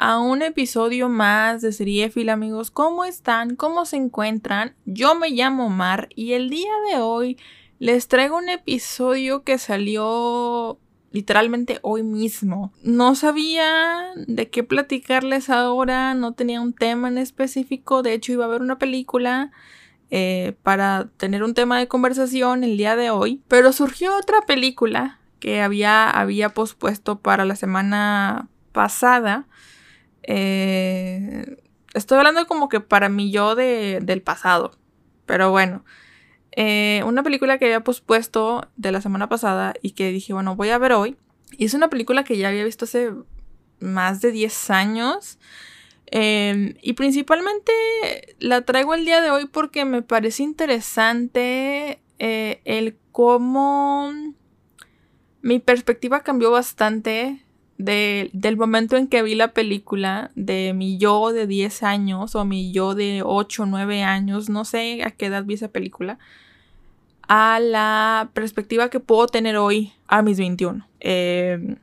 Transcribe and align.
a 0.00 0.18
un 0.18 0.40
episodio 0.40 1.10
más 1.10 1.60
de 1.60 1.72
Seriéfil, 1.72 2.30
amigos. 2.30 2.70
¿Cómo 2.70 3.04
están? 3.04 3.54
¿Cómo 3.54 3.84
se 3.84 3.96
encuentran? 3.96 4.74
Yo 4.86 5.14
me 5.14 5.28
llamo 5.28 5.68
Mar 5.68 6.08
y 6.16 6.32
el 6.32 6.48
día 6.48 6.72
de 6.90 7.00
hoy 7.00 7.36
les 7.78 8.08
traigo 8.08 8.38
un 8.38 8.48
episodio 8.48 9.44
que 9.44 9.58
salió 9.58 10.78
literalmente 11.12 11.80
hoy 11.82 12.02
mismo. 12.02 12.72
No 12.82 13.14
sabía 13.14 14.04
de 14.16 14.48
qué 14.48 14.64
platicarles 14.64 15.50
ahora, 15.50 16.14
no 16.14 16.32
tenía 16.32 16.62
un 16.62 16.72
tema 16.72 17.08
en 17.08 17.18
específico, 17.18 18.02
de 18.02 18.14
hecho 18.14 18.32
iba 18.32 18.46
a 18.46 18.48
ver 18.48 18.62
una 18.62 18.78
película. 18.78 19.52
Eh, 20.12 20.56
para 20.64 21.08
tener 21.18 21.44
un 21.44 21.54
tema 21.54 21.78
de 21.78 21.86
conversación 21.86 22.64
el 22.64 22.76
día 22.76 22.96
de 22.96 23.10
hoy, 23.10 23.42
pero 23.46 23.72
surgió 23.72 24.16
otra 24.16 24.40
película 24.40 25.20
que 25.38 25.60
había, 25.60 26.10
había 26.10 26.48
pospuesto 26.48 27.20
para 27.20 27.44
la 27.44 27.54
semana 27.54 28.48
pasada 28.72 29.46
eh, 30.22 31.56
estoy 31.94 32.18
hablando 32.18 32.46
como 32.46 32.68
que 32.68 32.80
para 32.80 33.08
mí 33.08 33.30
yo 33.30 33.54
de, 33.54 34.00
del 34.02 34.22
pasado. 34.22 34.72
Pero 35.26 35.50
bueno. 35.50 35.84
Eh, 36.52 37.02
una 37.06 37.22
película 37.22 37.58
que 37.58 37.66
había 37.66 37.84
pospuesto 37.84 38.68
de 38.76 38.90
la 38.90 39.00
semana 39.00 39.28
pasada 39.28 39.74
y 39.82 39.92
que 39.92 40.10
dije, 40.10 40.32
bueno, 40.32 40.56
voy 40.56 40.70
a 40.70 40.78
ver 40.78 40.92
hoy. 40.92 41.16
Y 41.52 41.64
es 41.64 41.74
una 41.74 41.90
película 41.90 42.24
que 42.24 42.36
ya 42.36 42.48
había 42.48 42.64
visto 42.64 42.84
hace 42.84 43.12
más 43.78 44.20
de 44.20 44.32
10 44.32 44.70
años. 44.70 45.38
Em, 46.06 46.74
y 46.82 46.94
principalmente 46.94 47.72
la 48.40 48.62
traigo 48.62 48.94
el 48.94 49.04
día 49.04 49.20
de 49.20 49.30
hoy 49.30 49.46
porque 49.46 49.84
me 49.84 50.02
parece 50.02 50.42
interesante 50.42 52.02
eh, 52.18 52.60
el 52.64 52.98
cómo 53.12 54.12
mi 55.40 55.60
perspectiva 55.60 56.20
cambió 56.22 56.50
bastante 56.50 57.44
del 57.84 58.56
momento 58.56 58.96
en 58.96 59.06
que 59.06 59.22
vi 59.22 59.34
la 59.34 59.52
película, 59.52 60.30
de 60.34 60.72
mi 60.74 60.98
yo 60.98 61.32
de 61.32 61.46
10 61.46 61.82
años 61.82 62.34
o 62.34 62.44
mi 62.44 62.72
yo 62.72 62.94
de 62.94 63.22
8 63.24 63.62
o 63.62 63.66
9 63.66 64.02
años, 64.02 64.48
no 64.48 64.64
sé 64.64 65.02
a 65.02 65.10
qué 65.10 65.26
edad 65.26 65.44
vi 65.44 65.54
esa 65.54 65.68
película, 65.68 66.18
a 67.28 67.60
la 67.60 68.30
perspectiva 68.34 68.90
que 68.90 69.00
puedo 69.00 69.26
tener 69.26 69.56
hoy 69.56 69.92
a 70.08 70.22
mis 70.22 70.38
21. 70.38 70.86
Em, 71.00 71.76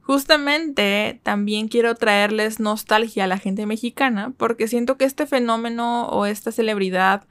justamente 0.00 1.20
también 1.22 1.68
quiero 1.68 1.94
traerles 1.94 2.60
nostalgia 2.60 3.24
a 3.24 3.26
la 3.28 3.38
gente 3.38 3.66
mexicana 3.66 4.32
porque 4.36 4.68
siento 4.68 4.96
que 4.96 5.04
este 5.04 5.26
fenómeno 5.26 6.06
o 6.08 6.26
esta 6.26 6.52
celebridad 6.52 7.24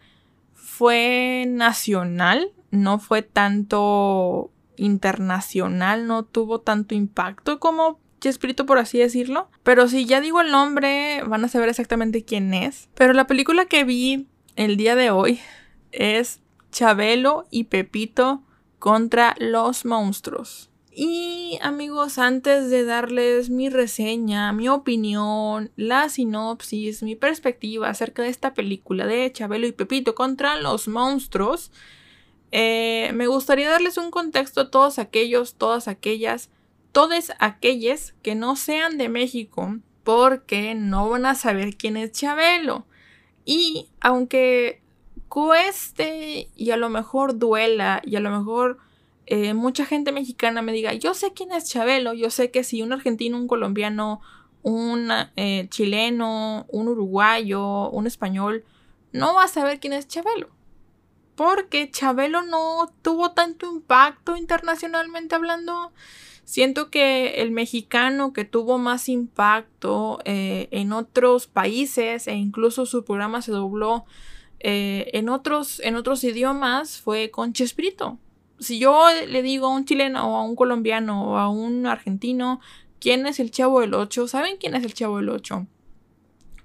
fue 0.53 1.45
nacional, 1.47 2.52
no 2.69 2.99
fue 2.99 3.21
tanto 3.21 4.52
internacional 4.77 6.08
no 6.08 6.23
tuvo 6.23 6.61
tanto 6.61 6.95
impacto 6.95 7.59
como 7.59 8.00
Chespirito, 8.22 8.66
por 8.66 8.77
así 8.77 9.00
decirlo. 9.00 9.50
Pero 9.64 9.88
si 9.88 10.05
ya 10.05 10.22
digo 10.22 10.41
el 10.41 10.52
nombre, 10.52 11.23
van 11.25 11.44
a 11.44 11.47
saber 11.47 11.69
exactamente 11.69 12.23
quién 12.23 12.53
es. 12.53 12.88
Pero 12.94 13.14
la 13.14 13.27
película 13.27 13.66
que 13.66 13.83
vi 13.83 14.27
el 14.55 14.77
día 14.77 14.95
de 14.95 15.09
hoy 15.09 15.39
es 15.92 16.39
Chabelo 16.72 17.47
y 17.49 17.66
Pepito 17.66 18.44
contra 18.80 19.36
los 19.39 19.86
monstruos. 19.86 20.69
Y 20.94 21.58
amigos, 21.61 22.17
antes 22.17 22.69
de 22.69 22.83
darles 22.83 23.49
mi 23.49 23.69
reseña, 23.69 24.52
mi 24.52 24.67
opinión, 24.67 25.71
la 25.77 26.09
sinopsis, 26.09 27.02
mi 27.02 27.15
perspectiva 27.15 27.89
acerca 27.89 28.23
de 28.23 28.30
esta 28.30 28.53
película 28.53 29.05
de 29.05 29.32
Chabelo 29.32 29.67
y 29.67 29.71
Pepito 29.71 30.15
contra 30.15 30.58
los 30.58 30.89
monstruos, 30.89 31.71
eh, 32.52 33.12
me 33.14 33.28
gustaría 33.28 33.70
darles 33.70 33.98
un 33.98 34.12
contexto 34.12 34.62
a 34.62 34.72
todos 34.72 35.00
aquellos, 35.00 35.56
todas 35.56 35.88
aquellas, 35.88 36.50
todos 36.92 37.32
aquellos 37.39 38.14
que 38.22 38.36
no 38.36 38.56
sean 38.56 38.98
de 38.98 39.10
México, 39.10 39.78
porque 40.04 40.76
no 40.76 41.10
van 41.10 41.26
a 41.26 41.36
saber 41.36 41.78
quién 41.78 41.95
es 41.95 42.12
Chabelo. 42.12 42.86
Y 43.45 43.89
aunque 44.02 44.82
cueste 45.30 46.50
y 46.56 46.72
a 46.72 46.78
lo 46.78 46.89
mejor 46.89 47.39
duela 47.39 48.02
y 48.04 48.17
a 48.17 48.20
lo 48.20 48.32
mejor 48.32 48.80
eh, 49.28 49.54
mucha 49.54 49.86
gente 49.86 50.12
mexicana 50.12 50.62
me 50.62 50.73
diga, 50.73 50.94
yo 50.94 51.14
sé 51.14 51.32
quién 51.33 51.54
es 51.54 51.70
Chabelo, 51.70 52.14
yo 52.14 52.30
sé 52.30 52.52
que 52.52 52.66
si 52.66 52.82
un 52.82 52.92
argentino, 52.92 53.38
un 53.38 53.48
colombiano, 53.48 54.20
un 54.62 55.10
eh, 55.38 55.68
chileno, 55.70 56.66
un 56.70 56.89
uruguayo, 56.89 57.89
un 57.92 58.08
español, 58.08 58.66
no 59.14 59.33
va 59.36 59.45
a 59.45 59.48
saber 59.48 59.80
quién 59.80 59.94
es 59.94 60.08
Chabelo 60.08 60.50
porque 61.41 61.89
Chabelo 61.89 62.43
no 62.43 62.93
tuvo 63.02 63.31
tanto 63.31 63.65
impacto 63.65 64.37
internacionalmente 64.37 65.33
hablando. 65.33 65.91
Siento 66.43 66.91
que 66.91 67.41
el 67.41 67.49
mexicano 67.49 68.31
que 68.31 68.45
tuvo 68.45 68.77
más 68.77 69.09
impacto 69.09 70.19
eh, 70.23 70.67
en 70.69 70.93
otros 70.93 71.47
países 71.47 72.27
e 72.27 72.35
incluso 72.35 72.85
su 72.85 73.03
programa 73.03 73.41
se 73.41 73.52
dobló 73.52 74.05
eh, 74.59 75.09
en, 75.13 75.29
otros, 75.29 75.79
en 75.79 75.95
otros 75.95 76.23
idiomas 76.23 77.02
fue 77.02 77.31
con 77.31 77.53
Chespirito. 77.53 78.19
Si 78.59 78.77
yo 78.77 79.08
le 79.27 79.41
digo 79.41 79.65
a 79.65 79.75
un 79.75 79.85
chileno 79.85 80.33
o 80.33 80.37
a 80.37 80.43
un 80.43 80.55
colombiano 80.55 81.23
o 81.23 81.37
a 81.37 81.49
un 81.49 81.87
argentino 81.87 82.59
quién 82.99 83.25
es 83.25 83.39
el 83.39 83.49
Chavo 83.49 83.81
del 83.81 83.95
Ocho, 83.95 84.27
saben 84.27 84.58
quién 84.58 84.75
es 84.75 84.83
el 84.83 84.93
Chavo 84.93 85.17
del 85.17 85.29
Ocho, 85.29 85.65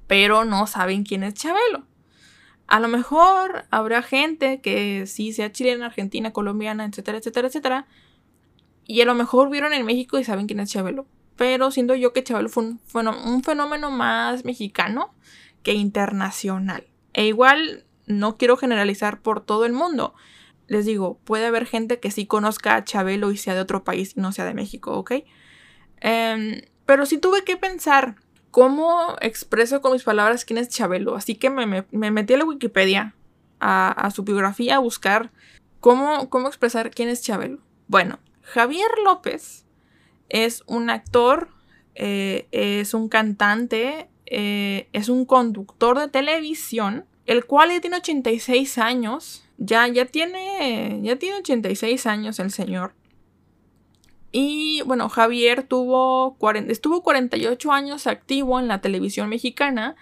pero 0.06 0.44
no 0.44 0.66
saben 0.66 1.02
quién 1.02 1.22
es 1.22 1.32
Chabelo. 1.32 1.85
A 2.66 2.80
lo 2.80 2.88
mejor 2.88 3.66
habrá 3.70 4.02
gente 4.02 4.60
que 4.60 5.06
sí 5.06 5.32
sea 5.32 5.52
chilena, 5.52 5.86
argentina, 5.86 6.32
colombiana, 6.32 6.84
etcétera, 6.84 7.18
etcétera, 7.18 7.48
etcétera. 7.48 7.86
Y 8.86 9.00
a 9.00 9.04
lo 9.04 9.14
mejor 9.14 9.50
vieron 9.50 9.72
en 9.72 9.84
México 9.84 10.18
y 10.18 10.24
saben 10.24 10.46
quién 10.46 10.60
es 10.60 10.70
Chabelo. 10.70 11.06
Pero 11.36 11.70
siento 11.70 11.94
yo 11.94 12.12
que 12.12 12.24
Chabelo 12.24 12.48
fue 12.48 12.64
un, 12.64 13.42
fenómeno 13.44 13.90
más 13.90 14.44
mexicano 14.44 15.14
que 15.62 15.74
internacional. 15.74 16.86
E 17.12 17.26
igual 17.26 17.84
no 18.06 18.36
quiero 18.36 18.56
generalizar 18.56 19.20
por 19.20 19.44
todo 19.44 19.64
el 19.64 19.72
mundo. 19.72 20.14
Les 20.66 20.86
digo, 20.86 21.18
puede 21.24 21.46
haber 21.46 21.66
gente 21.66 22.00
que 22.00 22.10
sí 22.10 22.26
conozca 22.26 22.74
a 22.74 22.84
Chabelo 22.84 23.30
y 23.30 23.36
sea 23.36 23.54
de 23.54 23.60
otro 23.60 23.84
país 23.84 24.14
y 24.16 24.20
no 24.20 24.32
sea 24.32 24.44
de 24.44 24.54
México, 24.54 24.92
¿ok? 24.92 25.12
Em, 26.00 26.62
pero 26.84 27.06
sí 27.06 27.18
tuve 27.18 27.44
que 27.44 27.56
pensar 27.56 28.16
¿Cómo 28.50 29.16
expreso 29.20 29.80
con 29.80 29.92
mis 29.92 30.04
palabras 30.04 30.44
quién 30.44 30.58
es 30.58 30.68
Chabelo? 30.68 31.14
Así 31.16 31.34
que 31.34 31.50
me, 31.50 31.84
metí 31.90 32.34
a 32.34 32.38
la 32.38 32.44
Wikipedia, 32.44 33.14
a, 33.60 34.10
su 34.14 34.22
biografía, 34.22 34.76
a 34.76 34.80
buscar 34.80 35.30
cómo, 35.80 36.30
cómo 36.30 36.48
expresar 36.48 36.90
quién 36.90 37.08
es 37.08 37.22
Chabelo. 37.22 37.58
Bueno, 37.88 38.18
Javier 38.42 38.88
López 39.04 39.66
es 40.28 40.62
un 40.66 40.90
actor, 40.90 41.48
eh, 41.94 42.46
es 42.50 42.94
un 42.94 43.08
cantante, 43.08 44.08
eh, 44.26 44.88
es 44.92 45.08
un 45.08 45.24
conductor 45.24 45.98
de 45.98 46.08
televisión, 46.08 47.04
el 47.26 47.44
cual 47.44 47.70
ya 47.70 47.80
tiene 47.80 47.96
86 47.96 48.78
años. 48.78 49.42
Ya, 49.58 49.88
ya 49.88 50.04
tiene, 50.04 51.00
ya 51.02 51.16
tiene 51.16 51.38
86 51.38 52.06
años 52.06 52.38
el 52.38 52.50
señor. 52.50 52.92
Y 54.38 54.82
bueno, 54.82 55.08
Javier 55.08 55.62
tuvo 55.62 56.36
estuvo 56.68 57.02
48 57.02 57.72
años 57.72 58.06
activo 58.06 58.60
en 58.60 58.68
la 58.68 58.82
televisión 58.82 59.30
mexicana, 59.30 59.96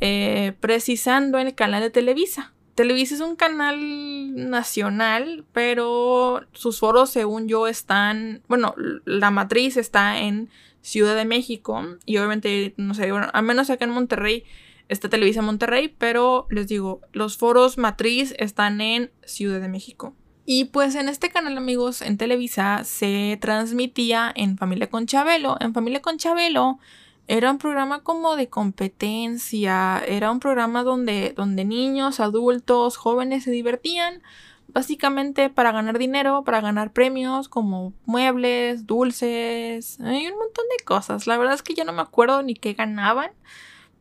eh, 0.00 0.54
precisando 0.58 1.38
en 1.38 1.46
el 1.46 1.54
canal 1.54 1.82
de 1.82 1.90
Televisa. 1.90 2.52
Televisa 2.74 3.14
es 3.14 3.20
un 3.20 3.36
canal 3.36 4.50
nacional, 4.50 5.44
pero 5.52 6.40
sus 6.50 6.80
foros, 6.80 7.10
según 7.10 7.46
yo, 7.46 7.68
están, 7.68 8.42
bueno, 8.48 8.74
la 9.04 9.30
matriz 9.30 9.76
está 9.76 10.18
en 10.18 10.50
Ciudad 10.80 11.14
de 11.14 11.24
México 11.24 11.80
y 12.04 12.16
obviamente, 12.16 12.74
no 12.76 12.92
sé, 12.92 13.12
bueno, 13.12 13.28
al 13.32 13.44
menos 13.44 13.70
acá 13.70 13.84
en 13.84 13.92
Monterrey 13.92 14.42
está 14.88 15.08
Televisa 15.08 15.42
Monterrey, 15.42 15.94
pero 15.96 16.48
les 16.50 16.66
digo, 16.66 17.02
los 17.12 17.36
foros 17.36 17.78
matriz 17.78 18.34
están 18.38 18.80
en 18.80 19.12
Ciudad 19.24 19.60
de 19.60 19.68
México. 19.68 20.16
Y 20.46 20.66
pues 20.66 20.94
en 20.94 21.08
este 21.08 21.28
canal, 21.28 21.58
amigos, 21.58 22.00
en 22.02 22.16
Televisa 22.16 22.84
se 22.84 23.36
transmitía 23.40 24.32
en 24.34 24.56
Familia 24.56 24.88
con 24.88 25.06
Chabelo. 25.06 25.56
En 25.60 25.74
Familia 25.74 26.00
con 26.00 26.18
Chabelo 26.18 26.78
era 27.26 27.50
un 27.50 27.58
programa 27.58 28.04
como 28.04 28.36
de 28.36 28.48
competencia, 28.48 30.00
era 30.06 30.30
un 30.30 30.38
programa 30.38 30.84
donde, 30.84 31.34
donde 31.36 31.64
niños, 31.64 32.20
adultos, 32.20 32.96
jóvenes 32.96 33.42
se 33.42 33.50
divertían 33.50 34.22
básicamente 34.68 35.50
para 35.50 35.72
ganar 35.72 35.98
dinero, 35.98 36.44
para 36.44 36.60
ganar 36.60 36.92
premios 36.92 37.48
como 37.48 37.92
muebles, 38.04 38.86
dulces 38.86 39.98
y 39.98 40.02
un 40.28 40.38
montón 40.38 40.64
de 40.78 40.84
cosas. 40.84 41.26
La 41.26 41.36
verdad 41.38 41.54
es 41.54 41.62
que 41.62 41.74
ya 41.74 41.84
no 41.84 41.92
me 41.92 42.02
acuerdo 42.02 42.42
ni 42.42 42.54
qué 42.54 42.74
ganaban, 42.74 43.30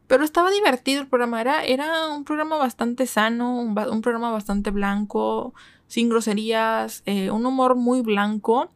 Pero 0.07 0.23
estaba 0.23 0.51
divertido 0.51 1.01
el 1.01 1.07
programa. 1.07 1.41
Era, 1.41 1.63
era 1.65 2.09
un 2.09 2.25
programa 2.25 2.57
bastante 2.57 3.07
sano, 3.07 3.57
un, 3.57 3.73
programa 4.01 4.31
bastante 4.31 4.69
blanco, 4.71 5.55
sin 5.87 6.09
groserías, 6.09 7.03
eh, 7.05 7.31
un 7.31 7.45
humor 7.45 7.75
muy 7.75 8.01
blanco. 8.01 8.71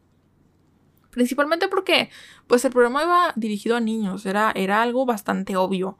Principalmente 1.10 1.68
porque, 1.68 2.10
pues, 2.46 2.64
el 2.64 2.72
programa 2.72 3.02
iba 3.02 3.32
dirigido 3.36 3.76
a 3.76 3.80
niños. 3.80 4.26
Era, 4.26 4.52
era 4.54 4.82
algo 4.82 5.06
bastante 5.06 5.56
obvio. 5.56 5.98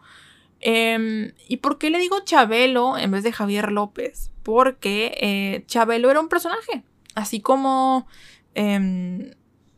Em, 0.60 1.32
¿Y 1.48 1.58
por 1.58 1.78
qué 1.78 1.90
le 1.90 1.98
digo 1.98 2.20
Chabelo 2.20 2.98
en 2.98 3.10
vez 3.10 3.24
de 3.24 3.32
Javier 3.32 3.72
López? 3.72 4.30
Porque 4.42 5.16
eh, 5.20 5.64
Chabelo 5.66 6.10
era 6.10 6.20
un 6.20 6.28
personaje. 6.28 6.84
Así 7.14 7.40
como, 7.40 8.06
em, 8.54 9.32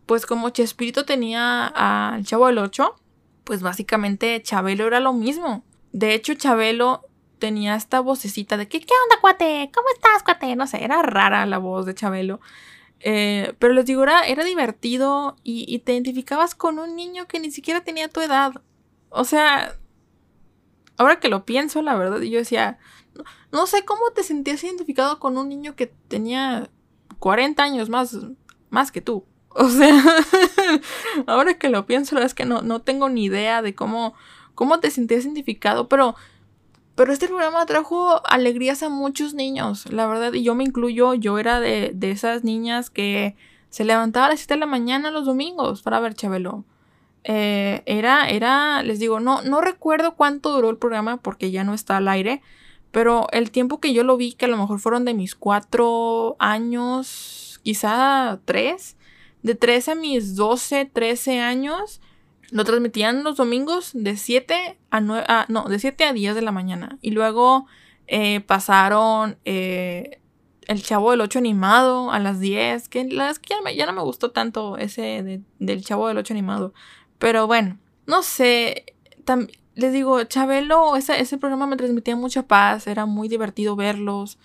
pues 0.06 0.26
como 0.26 0.50
Chespirito 0.50 1.04
tenía 1.04 1.66
al 1.66 2.24
Chavo 2.26 2.48
del 2.48 2.58
Ocho, 2.58 2.96
pues 3.44 3.62
básicamente 3.62 4.42
Chabelo 4.42 4.86
era 4.86 5.00
lo 5.00 5.12
mismo. 5.12 5.64
De 5.92 6.14
hecho, 6.14 6.34
Chabelo 6.34 7.02
tenía 7.42 7.74
esta 7.74 7.98
vocecita 7.98 8.56
de 8.56 8.68
¿qué, 8.68 8.78
qué 8.78 8.94
onda, 9.02 9.20
cuate? 9.20 9.68
¿Cómo 9.74 9.88
estás, 9.92 10.22
cuate? 10.22 10.54
No 10.54 10.68
sé, 10.68 10.84
era 10.84 11.02
rara 11.02 11.44
la 11.44 11.58
voz 11.58 11.86
de 11.86 11.92
Chabelo. 11.92 12.38
Eh, 13.00 13.54
pero 13.58 13.72
les 13.72 13.84
digo, 13.84 14.04
era, 14.04 14.44
divertido 14.44 15.34
y, 15.42 15.76
te 15.80 15.92
identificabas 15.92 16.54
con 16.54 16.78
un 16.78 16.94
niño 16.94 17.26
que 17.26 17.40
ni 17.40 17.50
siquiera 17.50 17.80
tenía 17.80 18.06
tu 18.06 18.20
edad. 18.20 18.62
O 19.08 19.24
sea, 19.24 19.76
ahora 20.96 21.18
que 21.18 21.26
lo 21.26 21.44
pienso, 21.44 21.82
la 21.82 21.96
verdad, 21.96 22.20
yo 22.20 22.38
decía, 22.38 22.78
no, 23.50 23.66
sé 23.66 23.84
cómo 23.84 24.12
te 24.14 24.22
sentías 24.22 24.62
identificado 24.62 25.18
con 25.18 25.36
un 25.36 25.48
niño 25.48 25.74
que 25.74 25.88
tenía 25.88 26.70
40 27.18 27.60
años 27.60 27.88
más, 27.88 28.16
más 28.70 28.92
que 28.92 29.00
tú. 29.00 29.24
O 29.54 29.68
sea, 29.68 30.00
ahora 31.26 31.54
que 31.58 31.70
lo 31.70 31.86
pienso, 31.86 32.14
la 32.14 32.20
verdad 32.20 32.30
es 32.30 32.34
que 32.34 32.46
no, 32.46 32.62
no 32.62 32.82
tengo 32.82 33.08
ni 33.08 33.24
idea 33.24 33.62
de 33.62 33.74
cómo, 33.74 34.14
cómo 34.54 34.78
te 34.78 34.92
sentías 34.92 35.24
identificado, 35.24 35.88
pero, 35.88 36.14
pero 36.94 37.12
este 37.12 37.28
programa 37.28 37.64
trajo 37.66 38.26
alegrías 38.26 38.82
a 38.82 38.88
muchos 38.88 39.34
niños, 39.34 39.90
la 39.90 40.06
verdad, 40.06 40.32
y 40.32 40.42
yo 40.42 40.54
me 40.54 40.64
incluyo, 40.64 41.14
yo 41.14 41.38
era 41.38 41.60
de, 41.60 41.92
de 41.94 42.10
esas 42.10 42.44
niñas 42.44 42.90
que 42.90 43.34
se 43.70 43.84
levantaba 43.84 44.26
a 44.26 44.28
las 44.28 44.40
7 44.40 44.54
de 44.54 44.60
la 44.60 44.66
mañana 44.66 45.10
los 45.10 45.24
domingos 45.24 45.82
para 45.82 45.98
ver 46.00 46.14
Chabelo. 46.14 46.64
Eh, 47.24 47.82
era, 47.86 48.28
era, 48.28 48.82
les 48.82 48.98
digo, 48.98 49.20
no, 49.20 49.42
no 49.42 49.60
recuerdo 49.60 50.14
cuánto 50.14 50.52
duró 50.52 50.68
el 50.70 50.76
programa 50.76 51.16
porque 51.18 51.50
ya 51.50 51.64
no 51.64 51.72
está 51.72 51.96
al 51.96 52.08
aire, 52.08 52.42
pero 52.90 53.28
el 53.32 53.50
tiempo 53.50 53.80
que 53.80 53.94
yo 53.94 54.04
lo 54.04 54.16
vi, 54.16 54.34
que 54.34 54.44
a 54.44 54.48
lo 54.48 54.58
mejor 54.58 54.78
fueron 54.78 55.04
de 55.04 55.14
mis 55.14 55.34
cuatro 55.34 56.36
años, 56.38 57.60
quizá 57.62 58.40
tres, 58.44 58.96
de 59.42 59.54
tres 59.54 59.88
a 59.88 59.94
mis 59.94 60.36
doce, 60.36 60.84
trece 60.84 61.40
años, 61.40 62.00
lo 62.52 62.64
transmitían 62.64 63.24
los 63.24 63.36
domingos 63.36 63.92
de 63.94 64.16
7 64.16 64.78
a 64.90 65.00
9, 65.00 65.24
ah, 65.26 65.46
no, 65.48 65.64
de 65.64 65.78
7 65.78 66.04
a 66.04 66.12
10 66.12 66.34
de 66.34 66.42
la 66.42 66.52
mañana. 66.52 66.98
Y 67.00 67.12
luego 67.12 67.66
eh, 68.06 68.40
pasaron 68.40 69.38
eh, 69.46 70.20
El 70.66 70.82
Chavo 70.82 71.12
del 71.12 71.22
8 71.22 71.38
animado 71.38 72.12
a 72.12 72.18
las 72.18 72.40
10, 72.40 72.90
que 72.90 73.04
la 73.04 73.30
es 73.30 73.38
que 73.38 73.54
ya, 73.74 73.86
no 73.86 73.92
me 73.94 74.02
gustó 74.02 74.32
tanto 74.32 74.76
ese 74.76 75.42
del 75.58 75.84
Chavo 75.84 76.08
del 76.08 76.18
8 76.18 76.34
animado. 76.34 76.74
Pero 77.18 77.46
bueno, 77.46 77.78
no 78.06 78.22
sé. 78.22 78.84
les 79.74 79.92
digo, 79.94 80.22
Chabelo, 80.24 80.96
ese, 80.96 81.38
programa 81.38 81.66
me 81.66 81.76
transmitía 81.78 82.16
mucha 82.16 82.46
paz, 82.46 82.86
era 82.86 83.06
muy 83.06 83.28
divertido 83.28 83.76
verlos. 83.76 84.38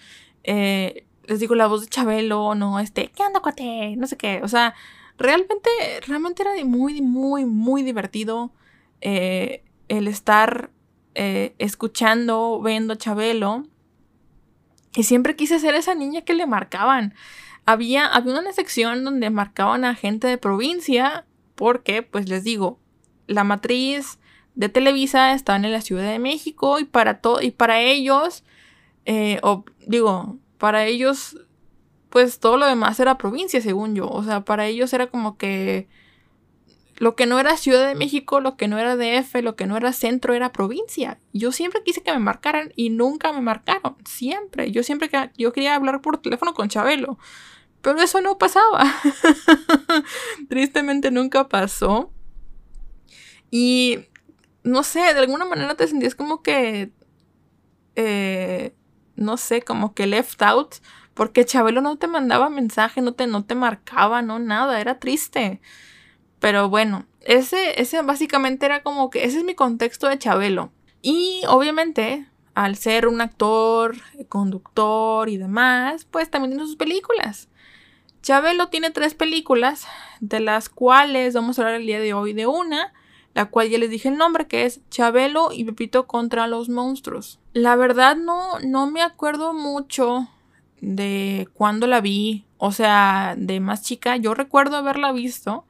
Eh, 0.43 1.05
les 1.25 1.41
digo, 1.41 1.55
la 1.55 1.67
voz 1.67 1.81
de 1.81 1.87
Chabelo, 1.87 2.55
no, 2.55 2.79
este, 2.79 3.11
¿qué 3.11 3.23
onda, 3.23 3.41
cuate? 3.41 3.97
No 3.97 4.07
sé 4.07 4.15
qué. 4.15 4.39
O 4.43 4.47
sea, 4.47 4.75
realmente, 5.17 5.69
realmente 6.05 6.43
era 6.43 6.51
muy, 6.65 7.01
muy, 7.01 7.45
muy 7.45 7.83
divertido 7.83 8.51
eh, 9.01 9.63
el 9.87 10.07
estar 10.07 10.69
eh, 11.15 11.55
escuchando, 11.57 12.61
viendo 12.63 12.93
a 12.93 12.97
Chabelo. 12.97 13.65
Y 14.95 15.03
siempre 15.03 15.35
quise 15.35 15.59
ser 15.59 15.75
esa 15.75 15.95
niña 15.95 16.21
que 16.21 16.33
le 16.33 16.47
marcaban. 16.47 17.13
Había, 17.65 18.07
había 18.07 18.39
una 18.39 18.53
sección 18.53 19.03
donde 19.03 19.29
marcaban 19.29 19.85
a 19.85 19.95
gente 19.95 20.27
de 20.27 20.37
provincia 20.37 21.25
porque, 21.55 22.03
pues 22.03 22.29
les 22.29 22.43
digo, 22.43 22.79
la 23.27 23.43
matriz 23.43 24.19
de 24.55 24.69
Televisa 24.69 25.33
está 25.33 25.55
en 25.55 25.71
la 25.71 25.81
Ciudad 25.81 26.09
de 26.09 26.19
México 26.19 26.79
y 26.79 26.85
para, 26.85 27.19
todo 27.19 27.41
y 27.41 27.51
para 27.51 27.81
ellos, 27.81 28.43
eh, 29.05 29.39
o 29.43 29.65
digo, 29.85 30.37
para 30.57 30.85
ellos, 30.85 31.37
pues 32.09 32.39
todo 32.39 32.57
lo 32.57 32.65
demás 32.65 32.99
era 32.99 33.17
provincia, 33.17 33.61
según 33.61 33.95
yo. 33.95 34.07
O 34.07 34.23
sea, 34.23 34.41
para 34.41 34.67
ellos 34.67 34.93
era 34.93 35.07
como 35.07 35.37
que 35.37 35.87
lo 36.99 37.15
que 37.15 37.27
no 37.27 37.39
era 37.39 37.57
Ciudad 37.57 37.87
de 37.87 37.95
México, 37.95 38.39
lo 38.39 38.57
que 38.57 38.67
no 38.67 38.79
era 38.79 38.95
DF, 38.95 39.41
lo 39.43 39.55
que 39.55 39.67
no 39.67 39.77
era 39.77 39.93
centro 39.93 40.33
era 40.33 40.51
provincia. 40.51 41.19
Yo 41.31 41.51
siempre 41.51 41.83
quise 41.83 42.01
que 42.01 42.11
me 42.11 42.19
marcaran 42.19 42.73
y 42.75 42.89
nunca 42.89 43.31
me 43.33 43.41
marcaron. 43.41 43.95
Siempre. 44.05 44.71
Yo 44.71 44.81
siempre 44.83 45.09
que 45.09 45.29
yo 45.37 45.53
quería 45.53 45.75
hablar 45.75 46.01
por 46.01 46.19
teléfono 46.19 46.53
con 46.53 46.69
Chabelo. 46.69 47.19
Pero 47.81 48.01
eso 48.01 48.19
no 48.21 48.37
pasaba. 48.39 48.83
Tristemente 50.49 51.11
nunca 51.11 51.47
pasó. 51.47 52.11
Y 53.51 53.99
no 54.63 54.83
sé, 54.83 54.99
de 54.99 55.19
alguna 55.19 55.45
manera 55.45 55.75
te 55.75 55.87
sentías 55.87 56.15
como 56.15 56.41
que... 56.41 56.91
Eh, 57.95 58.73
no 59.15 59.37
sé, 59.37 59.61
como 59.61 59.93
que 59.93 60.07
left 60.07 60.41
out. 60.41 60.75
Porque 61.17 61.45
Chabelo 61.45 61.81
no 61.81 61.97
te 61.97 62.05
mandaba 62.05 62.47
mensaje, 62.49 63.01
no 63.01 63.13
te, 63.13 63.25
no 63.25 63.43
te 63.43 63.55
marcaba, 63.55 64.21
no 64.21 64.37
nada, 64.37 64.79
era 64.79 64.99
triste. 64.99 65.59
Pero 66.39 66.69
bueno, 66.69 67.07
ese, 67.21 67.81
ese 67.81 68.03
básicamente 68.03 68.67
era 68.67 68.83
como 68.83 69.09
que 69.09 69.25
ese 69.25 69.39
es 69.39 69.43
mi 69.43 69.55
contexto 69.55 70.07
de 70.07 70.19
Chabelo. 70.19 70.71
Y 71.01 71.41
obviamente, 71.47 72.27
al 72.53 72.75
ser 72.75 73.07
un 73.07 73.19
actor, 73.19 73.95
conductor 74.29 75.27
y 75.27 75.37
demás, 75.37 76.05
pues 76.05 76.29
también 76.29 76.51
tiene 76.51 76.67
sus 76.67 76.75
películas. 76.75 77.49
Chabelo 78.21 78.67
tiene 78.67 78.91
tres 78.91 79.15
películas, 79.15 79.87
de 80.19 80.39
las 80.39 80.69
cuales 80.69 81.33
vamos 81.33 81.57
a 81.57 81.63
hablar 81.63 81.81
el 81.81 81.87
día 81.87 81.99
de 81.99 82.13
hoy 82.13 82.33
de 82.33 82.45
una, 82.45 82.93
la 83.33 83.45
cual 83.45 83.69
ya 83.69 83.79
les 83.79 83.89
dije 83.89 84.09
el 84.09 84.17
nombre, 84.17 84.45
que 84.45 84.65
es 84.65 84.81
Chabelo 84.91 85.49
y 85.51 85.63
Pepito 85.63 86.05
contra 86.05 86.45
los 86.45 86.69
monstruos. 86.69 87.39
La 87.53 87.75
verdad 87.75 88.15
no, 88.15 88.59
no 88.59 88.85
me 88.85 89.01
acuerdo 89.01 89.55
mucho 89.55 90.27
de 90.81 91.47
cuándo 91.53 91.87
la 91.87 92.01
vi, 92.01 92.45
o 92.57 92.71
sea, 92.71 93.35
de 93.37 93.59
más 93.59 93.81
chica. 93.83 94.17
Yo 94.17 94.33
recuerdo 94.33 94.77
haberla 94.77 95.11
visto 95.11 95.65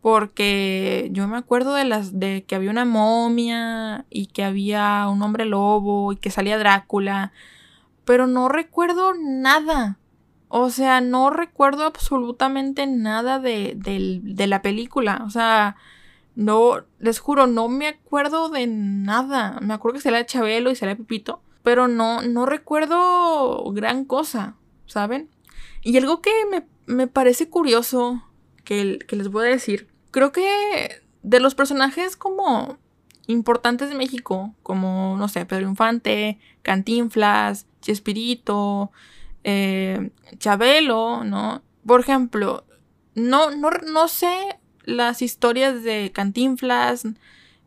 porque 0.00 1.08
yo 1.12 1.28
me 1.28 1.36
acuerdo 1.36 1.74
de 1.74 1.84
las 1.84 2.18
de 2.18 2.44
que 2.46 2.54
había 2.54 2.70
una 2.70 2.84
momia 2.84 4.06
y 4.10 4.26
que 4.26 4.44
había 4.44 5.06
un 5.08 5.22
hombre 5.22 5.44
lobo 5.44 6.12
y 6.12 6.16
que 6.16 6.30
salía 6.30 6.58
Drácula, 6.58 7.32
pero 8.04 8.26
no 8.26 8.48
recuerdo 8.48 9.12
nada. 9.14 9.98
O 10.48 10.70
sea, 10.70 11.00
no 11.00 11.30
recuerdo 11.30 11.84
absolutamente 11.84 12.86
nada 12.86 13.38
de, 13.38 13.76
la 14.48 14.62
película. 14.62 15.22
O 15.24 15.30
sea, 15.30 15.76
no, 16.34 16.82
les 16.98 17.20
juro, 17.20 17.46
no 17.46 17.68
me 17.68 17.86
acuerdo 17.86 18.48
de 18.48 18.66
nada. 18.66 19.58
Me 19.62 19.74
acuerdo 19.74 19.98
que 19.98 20.02
salía 20.02 20.26
Chabelo 20.26 20.70
y 20.72 20.76
salía 20.76 20.96
Pepito. 20.96 21.40
Pero 21.62 21.88
no, 21.88 22.22
no 22.22 22.46
recuerdo 22.46 23.64
gran 23.72 24.04
cosa, 24.04 24.56
¿saben? 24.86 25.28
Y 25.82 25.96
algo 25.96 26.20
que 26.22 26.30
me, 26.86 27.06
parece 27.06 27.48
curioso 27.48 28.22
que, 28.64 28.98
que 29.06 29.16
les 29.16 29.28
voy 29.28 29.46
a 29.46 29.50
decir. 29.50 29.88
Creo 30.10 30.32
que 30.32 31.02
de 31.22 31.40
los 31.40 31.54
personajes 31.54 32.16
como 32.16 32.78
importantes 33.26 33.88
de 33.88 33.94
México, 33.94 34.54
como, 34.62 35.16
no 35.16 35.28
sé, 35.28 35.46
Pedro 35.46 35.68
Infante, 35.68 36.38
Cantinflas, 36.62 37.66
Chespirito, 37.80 38.90
eh, 39.44 40.10
Chabelo, 40.38 41.24
¿no? 41.24 41.62
Por 41.86 42.00
ejemplo, 42.00 42.64
no, 43.14 43.50
no, 43.50 43.70
no 43.70 44.08
sé 44.08 44.58
las 44.84 45.22
historias 45.22 45.82
de 45.82 46.10
Cantinflas 46.12 47.04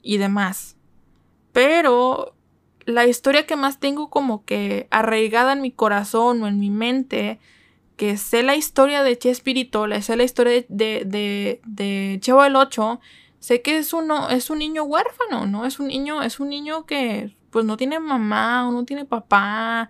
y 0.01 0.17
demás, 0.17 0.75
pero 1.51 2.33
la 2.86 3.06
historia 3.06 3.46
que 3.46 3.56
más 3.56 3.80
tengo 3.80 4.10
como 4.10 4.46
que 4.46 4.88
arraigada 4.92 5.54
en 5.54 5.62
mi 5.62 5.72
corazón 5.72 6.44
o 6.44 6.48
en 6.48 6.60
mi 6.60 6.70
mente, 6.70 7.40
que 7.98 8.18
sé 8.18 8.44
la 8.44 8.56
historia 8.56 9.04
de 9.04 9.18
Chespirito, 9.18 9.86
sé 10.02 10.16
la 10.16 10.24
historia 10.24 10.66
de, 10.68 11.04
de, 11.06 11.62
de, 11.66 12.18
Chavo 12.22 12.44
el 12.44 12.56
8, 12.56 13.00
sé 13.40 13.62
que 13.62 13.78
es, 13.78 13.94
uno, 13.94 14.30
es 14.30 14.50
un 14.50 14.60
niño 14.60 14.84
huérfano, 14.84 15.46
¿no? 15.46 15.66
Es 15.66 15.80
un 15.80 15.88
niño, 15.88 16.22
es 16.24 16.40
un 16.40 16.50
niño 16.50 16.86
que 16.86 17.36
pues 17.52 17.66
no 17.66 17.78
tiene 17.78 18.00
mamá 18.00 18.68
o 18.68 18.72
no 18.72 18.84
tiene 18.84 19.06
papá, 19.06 19.90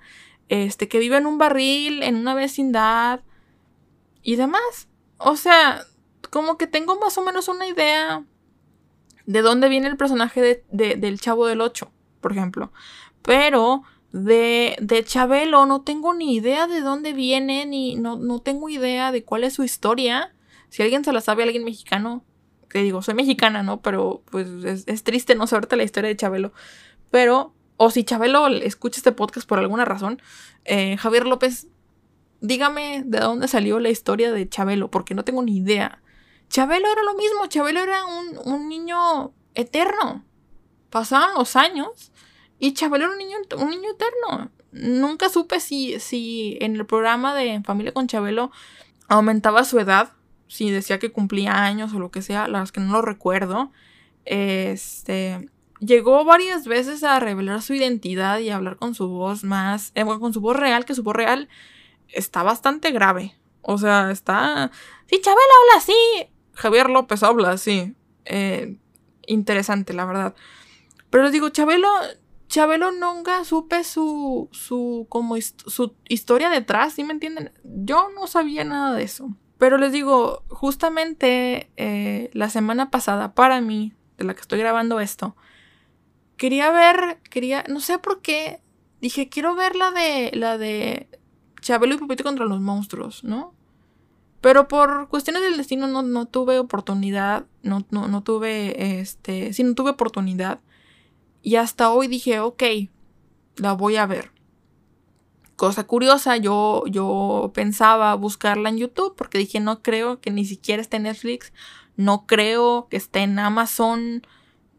este, 0.50 0.88
que 0.88 1.00
vive 1.00 1.18
en 1.18 1.26
un 1.26 1.38
barril, 1.38 2.04
en 2.04 2.16
una 2.18 2.36
vecindad 2.36 3.22
y 4.22 4.36
demás. 4.36 4.90
O 5.18 5.38
sea, 5.38 5.82
como 6.30 6.58
que 6.58 6.68
tengo 6.68 7.00
más 7.00 7.18
o 7.18 7.24
menos 7.24 7.48
una 7.48 7.66
idea 7.66 8.24
de 9.26 9.42
dónde 9.42 9.70
viene 9.70 9.88
el 9.88 9.98
personaje 9.98 10.64
de, 10.70 10.96
del 10.96 11.20
Chavo 11.20 11.48
del 11.48 11.62
8, 11.62 11.90
por 12.24 12.32
ejemplo. 12.32 12.72
Pero 13.22 13.84
de, 14.14 14.78
de 14.80 15.04
Chabelo 15.04 15.66
no 15.66 15.82
tengo 15.82 16.14
ni 16.14 16.36
idea 16.36 16.68
de 16.68 16.82
dónde 16.82 17.14
viene, 17.14 17.66
ni 17.66 17.96
no, 17.96 18.16
no 18.16 18.40
tengo 18.40 18.70
idea 18.70 19.12
de 19.12 19.24
cuál 19.24 19.44
es 19.44 19.54
su 19.54 19.64
historia. 19.64 20.34
Si 20.70 20.82
alguien 20.82 21.04
se 21.04 21.12
la 21.12 21.22
sabe, 21.22 21.44
alguien 21.44 21.64
mexicano, 21.64 22.24
te 22.70 22.82
digo, 22.82 23.02
soy 23.02 23.16
mexicana, 23.16 23.62
¿no? 23.64 23.82
Pero 23.82 24.24
pues 24.32 24.48
es, 24.64 24.84
es 24.88 25.04
triste 25.04 25.36
no 25.36 25.46
saberte 25.48 25.76
la 25.76 25.84
historia 25.84 26.08
de 26.10 26.16
Chabelo. 26.16 26.54
pero, 27.12 27.54
o 27.78 27.90
si 27.92 28.04
Chabelo 28.04 28.48
escucha 28.48 28.98
este 28.98 29.12
podcast 29.12 29.48
por 29.48 29.60
alguna 29.60 29.84
razón, 29.84 30.22
eh, 30.64 30.96
Javier 30.98 31.26
López, 31.26 31.68
dígame 32.40 33.04
de 33.06 33.20
dónde 33.20 33.48
salió 33.48 33.80
la 33.80 33.90
historia 33.90 34.32
de 34.32 34.48
Chabelo, 34.48 34.90
porque 34.90 35.16
no 35.16 35.24
tengo 35.24 35.44
ni 35.44 35.58
idea. 35.58 36.02
Chabelo 36.50 36.88
era 36.92 37.04
lo 37.04 37.16
mismo, 37.16 37.48
Chabelo 37.48 37.82
era 37.82 38.06
un, 38.06 38.40
un 38.46 38.70
niño 38.70 39.34
eterno. 39.56 40.24
Pasaban 40.92 41.34
los 41.36 41.56
años 41.56 42.13
y 42.64 42.74
Chabelo 42.74 43.04
era 43.04 43.12
un 43.12 43.18
niño, 43.18 43.38
un 43.58 43.70
niño 43.72 43.90
eterno. 43.92 44.50
Nunca 44.72 45.28
supe 45.28 45.60
si, 45.60 46.00
si 46.00 46.58
en 46.62 46.78
el 46.78 46.86
programa 46.86 47.36
de 47.36 47.62
Familia 47.62 47.94
con 47.94 48.08
Chabelo 48.08 48.52
aumentaba 49.10 49.66
su 49.66 49.80
edad, 49.80 50.14
si 50.48 50.72
decía 50.72 50.98
que 50.98 51.12
cumplía 51.12 51.66
años 51.66 51.94
o 51.94 52.00
lo 52.00 52.10
que 52.10 52.22
sea, 52.22 52.48
la 52.48 52.60
verdad 52.60 52.64
es 52.64 52.72
que 52.72 52.80
no 52.80 52.94
lo 52.94 53.02
recuerdo. 53.02 53.74
Este 54.24 55.50
llegó 55.82 56.24
varias 56.24 56.66
veces 56.66 57.04
a 57.04 57.20
revelar 57.20 57.62
su 57.62 57.74
identidad 57.74 58.40
y 58.40 58.50
a 58.50 58.56
hablar 58.56 58.78
con 58.78 58.96
su 58.96 59.10
voz 59.10 59.44
más, 59.44 59.92
eh, 59.96 60.06
con 60.06 60.32
su 60.32 60.40
voz 60.40 60.56
real, 60.56 60.86
que 60.86 60.96
su 60.96 61.04
voz 61.04 61.18
real 61.18 61.50
está 62.08 62.44
bastante 62.44 62.92
grave. 62.92 63.36
O 63.62 63.78
sea, 63.78 64.10
está... 64.10 64.72
Sí, 65.08 65.20
Chabelo 65.22 65.42
habla 65.64 65.80
así. 65.80 66.30
Javier 66.54 66.90
López 66.90 67.24
habla 67.24 67.52
así. 67.52 67.94
Eh, 68.24 68.78
interesante, 69.28 69.92
la 69.92 70.06
verdad. 70.06 70.34
Pero 71.10 71.26
les 71.26 71.34
digo, 71.34 71.50
Chabelo, 71.50 71.90
Chabelo 72.54 72.92
nunca 72.92 73.44
supe 73.46 73.84
su, 73.84 74.48
su, 74.52 75.08
como 75.10 75.36
su 75.42 75.96
historia 76.08 76.52
detrás, 76.52 76.94
¿sí 76.94 77.04
me 77.04 77.14
entienden? 77.14 77.52
Yo 77.64 78.10
no 78.14 78.28
sabía 78.28 78.64
nada 78.64 78.94
de 78.94 79.02
eso. 79.02 79.36
Pero 79.58 79.80
les 79.80 79.92
digo, 79.92 80.44
justamente 80.50 81.72
eh, 81.78 82.30
la 82.34 82.52
semana 82.52 82.92
pasada, 82.92 83.34
para 83.34 83.60
mí, 83.60 83.94
de 84.20 84.26
la 84.26 84.36
que 84.36 84.42
estoy 84.42 84.60
grabando 84.60 85.00
esto, 85.00 85.36
quería 86.38 86.70
ver, 86.70 87.20
quería, 87.28 87.64
no 87.68 87.80
sé 87.80 87.98
por 87.98 88.22
qué, 88.22 88.62
dije, 89.02 89.30
quiero 89.30 89.56
ver 89.56 89.76
la 89.76 89.90
de, 89.90 90.30
la 90.36 90.60
de 90.60 91.10
Chabelo 91.60 91.96
y 91.96 91.98
Pepito 91.98 92.24
contra 92.24 92.46
los 92.46 92.62
monstruos, 92.62 93.24
¿no? 93.24 93.56
Pero 94.42 94.68
por 94.68 95.08
cuestiones 95.10 95.42
del 95.42 95.58
destino 95.58 95.88
no, 95.88 96.26
tuve 96.28 96.60
oportunidad, 96.60 97.48
no, 97.64 97.84
no, 97.90 98.08
no, 98.08 98.22
tuve, 98.22 99.00
este, 99.00 99.54
sí, 99.54 99.64
no 99.64 99.74
tuve 99.74 99.90
oportunidad. 99.90 100.60
Y 101.44 101.58
hasta 101.58 101.92
hoy 101.92 102.08
dije, 102.08 102.40
ok, 102.40 102.64
la 103.58 103.74
voy 103.74 103.98
a 103.98 104.08
ver. 104.08 104.32
Cosa 105.58 105.84
curiosa, 105.84 106.38
yo, 106.38 106.84
yo 106.88 107.52
pensaba 107.54 108.16
buscarla 108.16 108.70
en 108.70 108.78
YouTube 108.78 109.16
porque 109.16 109.38
dije, 109.38 109.60
no 109.60 109.84
creo 109.84 110.20
que 110.20 110.32
ni 110.32 110.46
siquiera 110.46 110.82
esté 110.82 110.98
en 110.98 111.04
Netflix, 111.04 111.54
no 111.96 112.26
creo 112.26 112.88
que 112.90 112.98
esté 112.98 113.20
en 113.20 113.38
Amazon, 113.38 114.26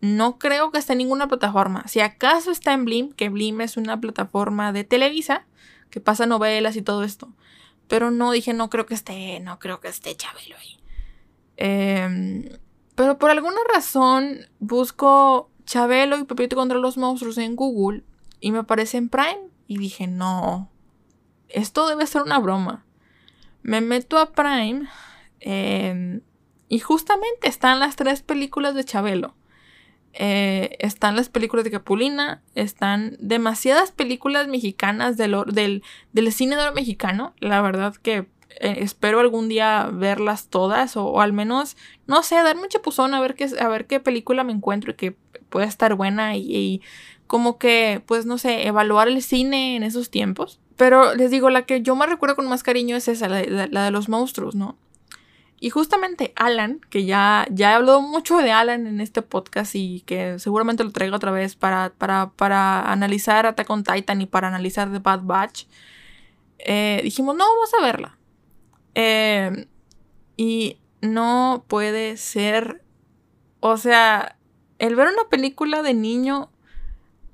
no 0.00 0.38
creo 0.38 0.72
que 0.72 0.78
esté 0.78 0.92
en 0.92 0.98
ninguna 0.98 1.28
plataforma. 1.28 1.86
Si 1.86 2.00
acaso 2.00 2.50
está 2.50 2.72
en 2.72 2.86
Blim, 2.86 3.12
que 3.12 3.28
Blim 3.28 3.60
es 3.60 3.76
una 3.76 4.00
plataforma 4.00 4.72
de 4.72 4.84
Televisa 4.84 5.46
que 5.90 6.00
pasa 6.00 6.26
novelas 6.26 6.76
y 6.76 6.82
todo 6.82 7.04
esto. 7.04 7.32
Pero 7.86 8.10
no 8.10 8.32
dije, 8.32 8.52
no 8.54 8.70
creo 8.70 8.86
que 8.86 8.94
esté, 8.94 9.38
no 9.40 9.58
creo 9.58 9.80
que 9.80 9.88
esté 9.88 10.16
Chabelo 10.16 10.56
ahí. 10.56 10.80
Em, 11.56 12.48
pero 12.94 13.18
por 13.18 13.30
alguna 13.30 13.60
razón 13.72 14.46
busco 14.58 15.50
Chabelo 15.64 16.18
y 16.18 16.24
Pepito 16.24 16.56
contra 16.56 16.78
los 16.78 16.96
monstruos 16.96 17.38
en 17.38 17.56
Google 17.56 18.04
y 18.40 18.52
me 18.52 18.58
aparece 18.58 18.98
en 18.98 19.08
Prime. 19.08 19.48
Y 19.66 19.78
dije, 19.78 20.06
no, 20.06 20.70
esto 21.48 21.88
debe 21.88 22.06
ser 22.06 22.22
una 22.22 22.38
broma. 22.38 22.84
Me 23.62 23.80
meto 23.80 24.18
a 24.18 24.32
Prime 24.32 24.88
em, 25.40 26.20
y 26.68 26.78
justamente 26.80 27.48
están 27.48 27.80
las 27.80 27.96
tres 27.96 28.22
películas 28.22 28.74
de 28.74 28.84
Chabelo. 28.84 29.34
Eh, 30.12 30.76
están 30.78 31.16
las 31.16 31.28
películas 31.28 31.64
de 31.64 31.72
Capulina, 31.72 32.42
están 32.54 33.16
demasiadas 33.18 33.90
películas 33.90 34.46
mexicanas 34.46 35.16
del, 35.16 35.36
del, 35.46 35.82
del 36.12 36.32
cine 36.32 36.56
de 36.56 36.62
oro 36.62 36.74
mexicano. 36.74 37.34
La 37.40 37.60
verdad 37.62 37.96
que 37.96 38.28
espero 38.60 39.20
algún 39.20 39.48
día 39.48 39.90
verlas 39.92 40.48
todas 40.48 40.96
o, 40.96 41.20
al 41.20 41.32
menos, 41.32 41.76
no 42.06 42.22
sé, 42.22 42.36
darme 42.36 42.62
un 42.62 42.68
chapuzón 42.68 43.14
a 43.14 43.20
ver, 43.20 43.34
qué, 43.34 43.48
a 43.58 43.68
ver 43.68 43.86
qué 43.86 44.00
película 44.00 44.44
me 44.44 44.52
encuentro 44.52 44.92
y 44.92 44.94
que 44.94 45.16
pueda 45.48 45.66
estar 45.66 45.94
buena 45.94 46.36
y, 46.36 46.82
como 47.26 47.58
que, 47.58 48.02
pues 48.06 48.26
no 48.26 48.38
sé, 48.38 48.66
evaluar 48.66 49.08
el 49.08 49.22
cine 49.22 49.76
en 49.76 49.82
esos 49.82 50.10
tiempos. 50.10 50.60
Pero 50.76 51.14
les 51.14 51.30
digo, 51.30 51.50
la 51.50 51.62
que 51.62 51.82
yo 51.82 51.94
más 51.96 52.08
recuerdo 52.08 52.36
con 52.36 52.48
más 52.48 52.62
cariño 52.62 52.96
es 52.96 53.08
esa, 53.08 53.28
la 53.28 53.84
de 53.84 53.90
los 53.90 54.08
monstruos, 54.08 54.54
¿no? 54.54 54.76
Y 55.64 55.70
justamente 55.70 56.34
Alan, 56.36 56.80
que 56.90 57.06
ya, 57.06 57.46
ya 57.50 57.70
he 57.70 57.74
hablado 57.74 58.02
mucho 58.02 58.36
de 58.36 58.52
Alan 58.52 58.86
en 58.86 59.00
este 59.00 59.22
podcast 59.22 59.74
y 59.74 60.00
que 60.00 60.38
seguramente 60.38 60.84
lo 60.84 60.90
traigo 60.90 61.16
otra 61.16 61.30
vez 61.30 61.56
para, 61.56 61.94
para, 61.96 62.32
para 62.32 62.82
analizar 62.92 63.46
Attack 63.46 63.70
on 63.70 63.82
Titan 63.82 64.20
y 64.20 64.26
para 64.26 64.48
analizar 64.48 64.92
The 64.92 64.98
Bad 64.98 65.22
Batch, 65.22 65.64
eh, 66.58 67.00
dijimos, 67.02 67.34
no, 67.36 67.44
vamos 67.46 67.72
a 67.72 67.82
verla. 67.82 68.18
Eh, 68.94 69.66
y 70.36 70.78
no 71.00 71.64
puede 71.68 72.16
ser, 72.16 72.82
o 73.60 73.76
sea, 73.76 74.36
el 74.78 74.96
ver 74.96 75.08
una 75.08 75.28
película 75.28 75.82
de 75.82 75.94
niño 75.94 76.50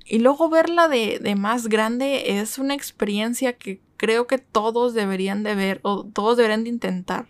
y 0.05 0.19
luego 0.19 0.49
verla 0.49 0.87
de, 0.87 1.19
de 1.19 1.35
más 1.35 1.67
grande 1.67 2.39
es 2.39 2.57
una 2.57 2.73
experiencia 2.73 3.57
que 3.57 3.81
creo 3.97 4.27
que 4.27 4.39
todos 4.39 4.93
deberían 4.93 5.43
de 5.43 5.55
ver 5.55 5.79
o 5.83 6.03
todos 6.03 6.37
deberían 6.37 6.63
de 6.63 6.71
intentar. 6.71 7.27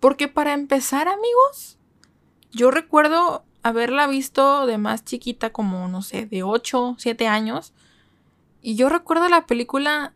Porque 0.00 0.28
para 0.28 0.54
empezar, 0.54 1.08
amigos, 1.08 1.78
yo 2.52 2.70
recuerdo 2.70 3.44
haberla 3.62 4.06
visto 4.06 4.64
de 4.64 4.78
más 4.78 5.04
chiquita, 5.04 5.50
como, 5.50 5.88
no 5.88 6.00
sé, 6.00 6.26
de 6.26 6.42
8, 6.42 6.96
7 6.98 7.26
años. 7.26 7.72
Y 8.62 8.76
yo 8.76 8.88
recuerdo 8.88 9.28
la 9.28 9.46
película 9.46 10.14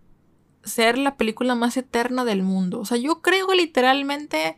ser 0.64 0.98
la 0.98 1.16
película 1.16 1.54
más 1.54 1.76
eterna 1.76 2.24
del 2.24 2.42
mundo. 2.42 2.80
O 2.80 2.84
sea, 2.84 2.96
yo 2.96 3.20
creo 3.22 3.52
literalmente, 3.54 4.56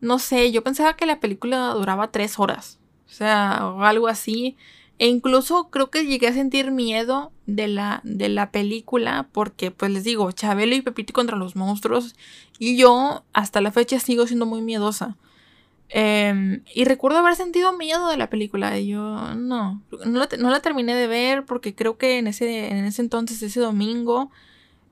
no 0.00 0.18
sé, 0.18 0.52
yo 0.52 0.62
pensaba 0.62 0.96
que 0.96 1.06
la 1.06 1.20
película 1.20 1.68
duraba 1.68 2.10
3 2.10 2.38
horas. 2.38 2.78
O 3.06 3.10
sea, 3.10 3.66
o 3.68 3.82
algo 3.82 4.08
así. 4.08 4.56
E 4.98 5.08
incluso 5.08 5.70
creo 5.70 5.90
que 5.90 6.06
llegué 6.06 6.28
a 6.28 6.32
sentir 6.32 6.70
miedo 6.70 7.32
de 7.46 7.66
la, 7.68 8.00
de 8.04 8.28
la 8.28 8.50
película 8.52 9.28
porque, 9.32 9.70
pues 9.70 9.90
les 9.90 10.04
digo, 10.04 10.30
Chabelo 10.32 10.74
y 10.74 10.82
Pepito 10.82 11.12
contra 11.12 11.36
los 11.36 11.56
monstruos 11.56 12.14
y 12.58 12.76
yo 12.76 13.24
hasta 13.32 13.60
la 13.60 13.72
fecha 13.72 13.98
sigo 13.98 14.26
siendo 14.26 14.46
muy 14.46 14.62
miedosa. 14.62 15.16
Em, 15.88 16.62
y 16.74 16.84
recuerdo 16.84 17.18
haber 17.18 17.36
sentido 17.36 17.76
miedo 17.76 18.08
de 18.08 18.16
la 18.16 18.30
película. 18.30 18.78
Y 18.78 18.88
yo 18.88 19.34
no, 19.34 19.82
no 20.06 20.50
la, 20.50 20.60
terminé 20.60 20.94
de 20.94 21.06
ver 21.06 21.44
porque 21.44 21.74
creo 21.74 21.98
que 21.98 22.18
en 22.18 22.26
ese, 22.26 22.68
en 22.68 22.84
ese 22.84 23.02
entonces, 23.02 23.42
ese 23.42 23.60
domingo, 23.60 24.30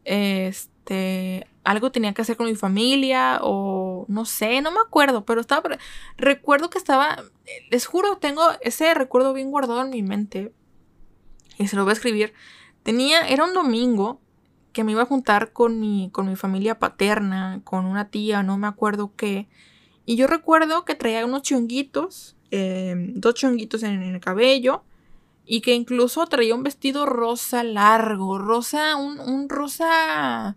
este, 0.05 1.47
algo 1.65 1.93
tenía 1.93 2.13
que 2.13 2.23
hacer 2.23 2.37
con 2.37 2.47
mi 2.47 2.55
familia 2.55 3.39
o 3.43 4.05
no 4.09 4.25
sé, 4.25 4.61
no 4.61 4.71
me 4.71 4.81
acuerdo, 4.81 5.25
pero 5.25 5.41
estaba, 5.41 5.79
recuerdo 6.17 6.71
que 6.71 6.79
estaba, 6.79 7.23
les 7.71 7.87
juro, 7.87 8.19
tengo 8.19 8.43
ese 8.61 8.95
recuerdo 8.95 9.33
bien 9.33 9.51
guardado 9.51 9.83
en 9.83 9.91
mi 9.91 10.03
mente 10.03 10.53
y 11.59 11.69
se 11.69 11.77
lo 11.77 11.85
voy 11.85 11.91
a 11.91 11.95
escribir. 11.95 12.33
Tenía, 12.83 13.29
era 13.29 13.45
un 13.45 13.55
domingo 13.55 14.21
que 14.73 14.85
me 14.85 14.93
iba 14.93 15.03
a 15.03 15.07
juntar 15.07 15.53
con 15.53 15.79
mi, 15.79 16.11
con 16.13 16.29
mi 16.29 16.37
familia 16.37 16.79
paterna, 16.79 17.61
con 17.65 17.85
una 17.85 18.09
tía, 18.09 18.43
no 18.43 18.59
me 18.59 18.67
acuerdo 18.67 19.13
qué. 19.17 19.49
Y 20.05 20.17
yo 20.17 20.27
recuerdo 20.27 20.85
que 20.85 20.95
traía 20.95 21.25
unos 21.25 21.43
chonguitos, 21.43 22.37
em, 22.51 23.13
dos 23.15 23.35
chonguitos 23.35 23.83
en, 23.83 24.03
el 24.03 24.21
cabello, 24.21 24.83
y 25.45 25.61
que 25.61 25.75
incluso 25.75 26.27
traía 26.27 26.55
un 26.55 26.63
vestido 26.63 27.07
rosa 27.07 27.65
largo, 27.65 28.39
rosa, 28.39 28.97
un, 28.97 29.19
un 29.21 29.49
rosa, 29.49 30.57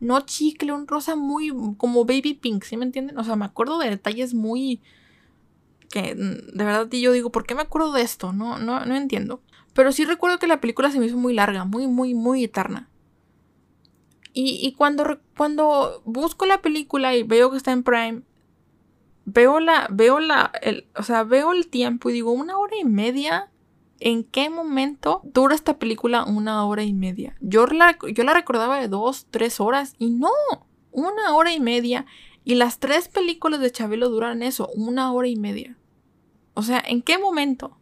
no 0.00 0.20
chicle, 0.22 0.72
un 0.72 0.86
rosa 0.86 1.16
muy 1.16 1.52
como 1.76 2.04
baby 2.04 2.34
pink, 2.34 2.64
¿sí 2.64 2.76
me 2.76 2.84
entienden? 2.84 3.18
O 3.18 3.24
sea, 3.24 3.36
me 3.36 3.44
acuerdo 3.44 3.78
de 3.78 3.90
detalles 3.90 4.34
muy... 4.34 4.80
que 5.90 6.14
de 6.14 6.64
verdad 6.64 6.88
yo 6.90 7.12
digo, 7.12 7.30
¿por 7.30 7.46
qué 7.46 7.54
me 7.54 7.62
acuerdo 7.62 7.92
de 7.92 8.02
esto? 8.02 8.32
No, 8.32 8.58
no, 8.58 8.84
no 8.84 8.96
entiendo. 8.96 9.42
Pero 9.74 9.92
sí 9.92 10.04
recuerdo 10.04 10.38
que 10.38 10.46
la 10.46 10.60
película 10.60 10.90
se 10.90 10.98
me 10.98 11.06
hizo 11.06 11.16
muy 11.16 11.34
larga, 11.34 11.64
muy, 11.64 11.86
muy, 11.86 12.14
muy 12.14 12.44
eterna. 12.44 12.88
Y, 14.34 14.72
cuando, 14.78 15.20
cuando 15.36 16.00
busco 16.06 16.46
la 16.46 16.62
película 16.62 17.14
y 17.14 17.22
veo 17.22 17.50
que 17.50 17.58
está 17.58 17.72
en 17.72 17.82
Prime, 17.82 18.22
veo 19.26 19.60
la, 19.60 19.88
veo 19.90 20.20
la, 20.20 20.50
el, 20.62 20.86
o 20.96 21.02
sea, 21.02 21.22
veo 21.22 21.52
el 21.52 21.68
tiempo 21.68 22.08
y 22.08 22.14
digo, 22.14 22.32
una 22.32 22.56
hora 22.56 22.74
y 22.80 22.84
media. 22.84 23.51
¿En 24.04 24.24
qué 24.24 24.50
momento 24.50 25.20
dura 25.22 25.54
esta 25.54 25.78
película 25.78 26.24
una 26.24 26.66
hora 26.66 26.82
y 26.82 26.92
media? 26.92 27.36
Yo 27.40 27.66
la, 27.66 27.96
yo 28.12 28.24
la 28.24 28.34
recordaba 28.34 28.80
de 28.80 28.88
dos, 28.88 29.28
tres 29.30 29.60
horas 29.60 29.94
y 29.96 30.10
no, 30.10 30.30
una 30.90 31.36
hora 31.36 31.52
y 31.52 31.60
media. 31.60 32.04
Y 32.44 32.56
las 32.56 32.80
tres 32.80 33.06
películas 33.06 33.60
de 33.60 33.70
Chabelo 33.70 34.08
duran 34.08 34.42
eso, 34.42 34.68
una 34.74 35.12
hora 35.12 35.28
y 35.28 35.36
media. 35.36 35.76
O 36.54 36.62
sea, 36.62 36.82
¿en 36.84 37.00
qué 37.00 37.16
momento? 37.16 37.78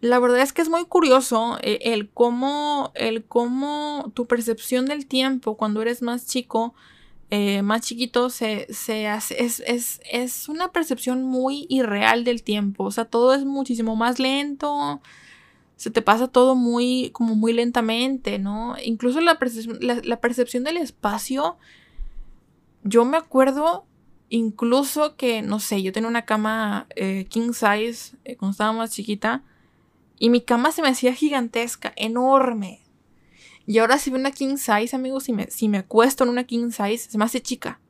La 0.00 0.18
verdad 0.18 0.40
es 0.40 0.54
que 0.54 0.62
es 0.62 0.70
muy 0.70 0.86
curioso 0.86 1.58
eh, 1.60 1.80
el, 1.82 2.08
cómo, 2.08 2.90
el 2.94 3.22
cómo 3.24 4.10
tu 4.14 4.26
percepción 4.26 4.86
del 4.86 5.06
tiempo 5.06 5.58
cuando 5.58 5.82
eres 5.82 6.00
más 6.00 6.26
chico, 6.26 6.74
eh, 7.28 7.60
más 7.60 7.82
chiquito, 7.82 8.30
se, 8.30 8.72
se 8.72 9.06
hace, 9.06 9.44
es, 9.44 9.60
es, 9.66 10.00
es, 10.10 10.48
una 10.48 10.72
percepción 10.72 11.22
muy 11.24 11.66
irreal 11.68 12.24
del 12.24 12.42
tiempo. 12.42 12.84
O 12.84 12.90
sea, 12.90 13.04
todo 13.04 13.34
es 13.34 13.44
muchísimo 13.44 13.96
más 13.96 14.18
lento. 14.18 15.02
Se 15.82 15.90
te 15.90 16.00
pasa 16.00 16.28
todo 16.28 16.54
muy, 16.54 17.10
como 17.10 17.34
muy 17.34 17.52
lentamente, 17.52 18.38
¿no? 18.38 18.76
Incluso 18.84 19.20
la, 19.20 19.40
percepción, 19.40 20.62
del 20.62 20.76
espacio, 20.76 21.56
yo 22.84 23.04
me 23.04 23.16
acuerdo 23.16 23.84
incluso 24.28 25.16
que, 25.16 25.42
no 25.42 25.58
sé, 25.58 25.82
yo 25.82 25.90
tenía 25.90 26.08
una 26.08 26.24
cama 26.24 26.86
eh, 26.94 27.26
king 27.28 27.52
size 27.52 28.16
eh, 28.22 28.36
cuando 28.36 28.52
estaba 28.52 28.72
más 28.72 28.92
chiquita 28.92 29.42
y 30.20 30.30
mi 30.30 30.42
cama 30.42 30.70
se 30.70 30.82
me 30.82 30.88
hacía 30.88 31.14
gigantesca, 31.14 31.92
enorme. 31.96 32.80
Y 33.66 33.78
ahora 33.78 33.98
si 33.98 34.10
veo 34.10 34.20
una 34.20 34.30
king 34.30 34.58
size, 34.58 34.94
amigos, 34.94 35.24
si 35.24 35.32
me, 35.32 35.50
si 35.50 35.68
me 35.68 35.78
acuesto 35.78 36.22
en 36.22 36.30
una 36.30 36.44
king 36.44 36.70
size, 36.70 37.10
se 37.10 37.18
me 37.18 37.24
hace 37.24 37.42
chica. 37.42 37.80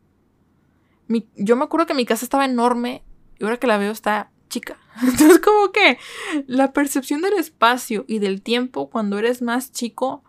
yo 1.37 1.57
me 1.57 1.65
acuerdo 1.65 1.87
que 1.87 1.93
mi 1.93 2.07
casa 2.07 2.25
estaba 2.25 2.47
enorme 2.47 3.03
y 3.39 3.45
ahora 3.45 3.59
que 3.59 3.67
la 3.67 3.77
veo 3.77 3.93
está 3.93 4.31
chica. 4.53 4.79
Entonces 5.03 5.41
como 5.41 5.73
que 5.73 5.99
la 6.47 6.73
percepción 6.73 7.23
del 7.23 7.33
espacio 7.35 8.05
y 8.07 8.21
del 8.21 8.43
tiempo 8.43 8.91
cuando 8.91 9.19
eres 9.19 9.43
más 9.43 9.73
chico 9.73 10.23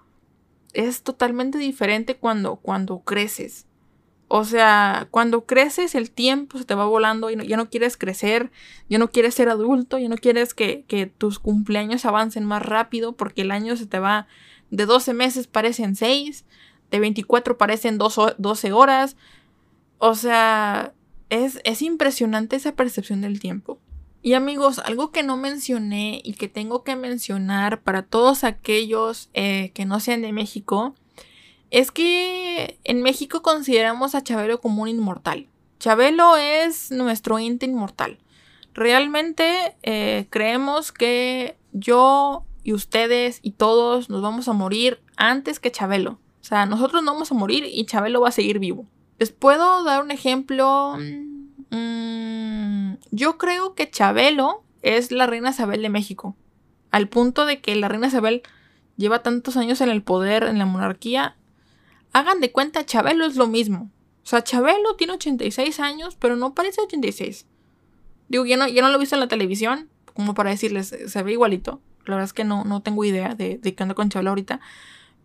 es 0.73 1.03
totalmente 1.03 1.59
diferente 1.59 2.15
cuando, 2.15 2.55
cuando 2.55 2.99
creces. 3.01 3.67
O 4.27 4.45
sea, 4.45 5.07
cuando 5.11 5.45
creces 5.45 5.93
el 5.93 6.09
tiempo 6.09 6.57
se 6.57 6.65
te 6.65 6.73
va 6.73 6.85
volando 6.85 7.29
y 7.29 7.47
ya 7.47 7.57
no 7.57 7.69
quieres 7.69 7.97
crecer, 7.97 8.49
ya 8.89 8.97
no 8.97 9.11
quieres 9.11 9.35
ser 9.35 9.49
adulto, 9.49 9.99
ya 9.99 10.09
no 10.09 10.17
quieres 10.17 10.55
que, 10.55 11.11
tus 11.19 11.37
cumpleaños 11.37 12.05
avancen 12.05 12.45
más 12.45 12.63
rápido 12.63 13.11
porque 13.11 13.43
el 13.43 13.51
año 13.51 13.75
se 13.75 13.85
te 13.85 13.99
va 13.99 14.25
de 14.71 14.87
12 14.87 15.13
meses 15.13 15.45
parecen 15.45 15.95
6, 15.95 16.45
de 16.89 16.99
24 16.99 17.59
parecen 17.59 17.99
12 17.99 18.71
horas. 18.71 19.17
O 19.99 20.15
sea, 20.15 20.93
es, 21.29 21.59
es 21.63 21.83
impresionante 21.83 22.55
esa 22.55 22.75
percepción 22.75 23.21
del 23.21 23.39
tiempo. 23.39 23.79
Y 24.25 24.35
amigos, 24.35 24.79
algo 24.79 25.11
que 25.11 25.21
no 25.21 25.35
mencioné 25.35 26.21
y 26.23 26.35
que 26.35 26.47
tengo 26.47 26.85
que 26.85 26.95
mencionar 26.95 27.81
para 27.81 28.03
todos 28.03 28.45
aquellos 28.45 29.29
eh, 29.33 29.71
que 29.73 29.85
no 29.85 29.99
sean 29.99 30.21
de 30.21 30.31
México 30.31 30.95
es 31.71 31.91
que 31.91 32.79
en 32.85 33.01
México 33.01 33.41
consideramos 33.41 34.15
a 34.15 34.23
Chabelo 34.23 34.61
como 34.61 34.83
un 34.83 34.87
inmortal. 34.87 35.49
Chabelo 35.77 36.37
es 36.37 36.89
nuestro 36.89 37.37
ente 37.37 37.65
inmortal. 37.65 38.17
Realmente 38.73 39.75
eh, 39.83 40.27
creemos 40.29 40.93
que 40.93 41.57
yo 41.73 42.45
y 42.63 42.71
ustedes 42.71 43.39
y 43.41 43.51
todos 43.51 44.09
nos 44.09 44.21
vamos 44.21 44.47
a 44.47 44.53
morir 44.53 45.01
antes 45.17 45.59
que 45.59 45.71
Chabelo. 45.71 46.11
O 46.39 46.45
sea, 46.45 46.65
nosotros 46.65 47.03
no 47.03 47.11
vamos 47.11 47.29
a 47.29 47.35
morir 47.35 47.65
y 47.69 47.85
Chabelo 47.85 48.21
va 48.21 48.29
a 48.29 48.31
seguir 48.31 48.59
vivo. 48.59 48.85
Les 49.19 49.33
puedo 49.33 49.83
dar 49.83 50.01
un 50.01 50.11
ejemplo. 50.11 50.95
Mm, 51.73 52.95
yo 53.11 53.37
creo 53.37 53.75
que 53.75 53.89
Chabelo 53.89 54.63
es 54.81 55.11
la 55.11 55.27
reina 55.27 55.49
Isabel 55.49 55.81
de 55.81 55.89
México. 55.89 56.35
Al 56.91 57.09
punto 57.09 57.45
de 57.45 57.61
que 57.61 57.75
la 57.75 57.87
reina 57.87 58.07
Isabel 58.07 58.43
lleva 58.97 59.23
tantos 59.23 59.57
años 59.57 59.81
en 59.81 59.89
el 59.89 60.03
poder, 60.03 60.43
en 60.43 60.59
la 60.59 60.65
monarquía, 60.65 61.35
Hagan 62.13 62.39
de 62.39 62.51
cuenta, 62.51 62.85
Chabelo 62.85 63.25
es 63.25 63.35
lo 63.35 63.47
mismo. 63.47 63.89
O 64.23 64.25
sea, 64.25 64.43
Chabelo 64.43 64.95
tiene 64.95 65.13
86 65.13 65.79
años, 65.79 66.15
pero 66.15 66.35
no 66.35 66.53
parece 66.53 66.79
86. 66.81 67.47
Digo, 68.29 68.45
ya 68.45 68.55
no, 68.55 68.67
ya 68.67 68.83
no 68.83 68.89
lo 68.89 68.95
he 68.95 68.99
visto 68.99 69.15
en 69.15 69.19
la 69.19 69.27
televisión, 69.27 69.89
como 70.13 70.35
para 70.35 70.51
decirles, 70.51 70.95
se 71.07 71.23
ve 71.23 71.31
igualito. 71.31 71.81
La 72.05 72.15
verdad 72.15 72.25
es 72.25 72.33
que 72.33 72.43
no, 72.43 72.63
no 72.65 72.81
tengo 72.83 73.03
idea 73.03 73.33
de, 73.33 73.57
de 73.57 73.73
qué 73.73 73.81
anda 73.83 73.95
con 73.95 74.09
Chabelo 74.09 74.29
ahorita. 74.29 74.59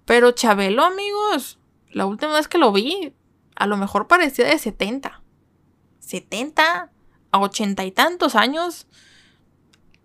Pero 0.06 0.32
Chabelo, 0.32 0.82
amigos, 0.82 1.58
la 1.92 2.06
última 2.06 2.32
vez 2.32 2.48
que 2.48 2.56
lo 2.56 2.72
vi, 2.72 3.12
a 3.54 3.66
lo 3.66 3.76
mejor 3.76 4.06
parecía 4.08 4.46
de 4.46 4.58
70. 4.58 5.20
70 6.08 6.90
a 7.30 7.38
80 7.38 7.84
y 7.84 7.92
tantos 7.92 8.34
años. 8.34 8.86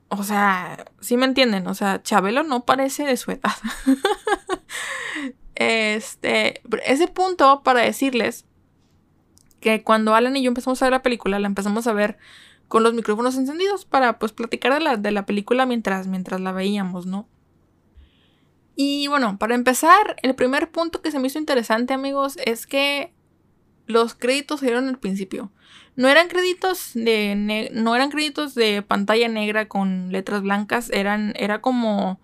O 0.09 0.23
sea, 0.23 0.85
sí 0.99 1.17
me 1.17 1.25
entienden. 1.25 1.67
O 1.67 1.73
sea, 1.73 2.03
Chabelo 2.03 2.43
no 2.43 2.65
parece 2.65 3.05
de 3.05 3.17
su 3.17 3.31
edad. 3.31 3.55
Este, 5.55 6.63
ese 6.83 7.07
punto 7.07 7.61
para 7.63 7.81
decirles 7.81 8.45
que 9.59 9.83
cuando 9.83 10.15
Alan 10.15 10.35
y 10.35 10.41
yo 10.41 10.47
empezamos 10.47 10.81
a 10.81 10.85
ver 10.85 10.93
la 10.93 11.03
película, 11.03 11.37
la 11.39 11.45
empezamos 11.45 11.85
a 11.85 11.93
ver 11.93 12.17
con 12.67 12.81
los 12.81 12.95
micrófonos 12.95 13.35
encendidos 13.35 13.85
para 13.85 14.17
pues 14.17 14.31
platicar 14.31 14.73
de 14.73 14.79
la, 14.79 14.97
de 14.97 15.11
la 15.11 15.27
película 15.27 15.67
mientras, 15.67 16.07
mientras 16.07 16.41
la 16.41 16.53
veíamos, 16.53 17.05
¿no? 17.05 17.27
Y 18.75 19.07
bueno, 19.07 19.37
para 19.37 19.53
empezar, 19.53 20.15
el 20.23 20.33
primer 20.33 20.71
punto 20.71 21.03
que 21.03 21.11
se 21.11 21.19
me 21.19 21.27
hizo 21.27 21.37
interesante, 21.37 21.93
amigos, 21.93 22.37
es 22.43 22.65
que 22.65 23.13
los 23.87 24.13
créditos 24.13 24.59
se 24.59 24.67
dieron 24.67 24.87
al 24.87 24.99
principio. 24.99 25.51
No 25.95 26.07
eran 26.07 26.27
créditos 26.27 26.91
de 26.93 27.69
no 27.73 27.95
eran 27.95 28.09
créditos 28.09 28.55
de 28.55 28.81
pantalla 28.81 29.27
negra 29.27 29.67
con 29.67 30.11
letras 30.11 30.41
blancas, 30.41 30.89
eran 30.91 31.33
era 31.35 31.61
como 31.61 32.19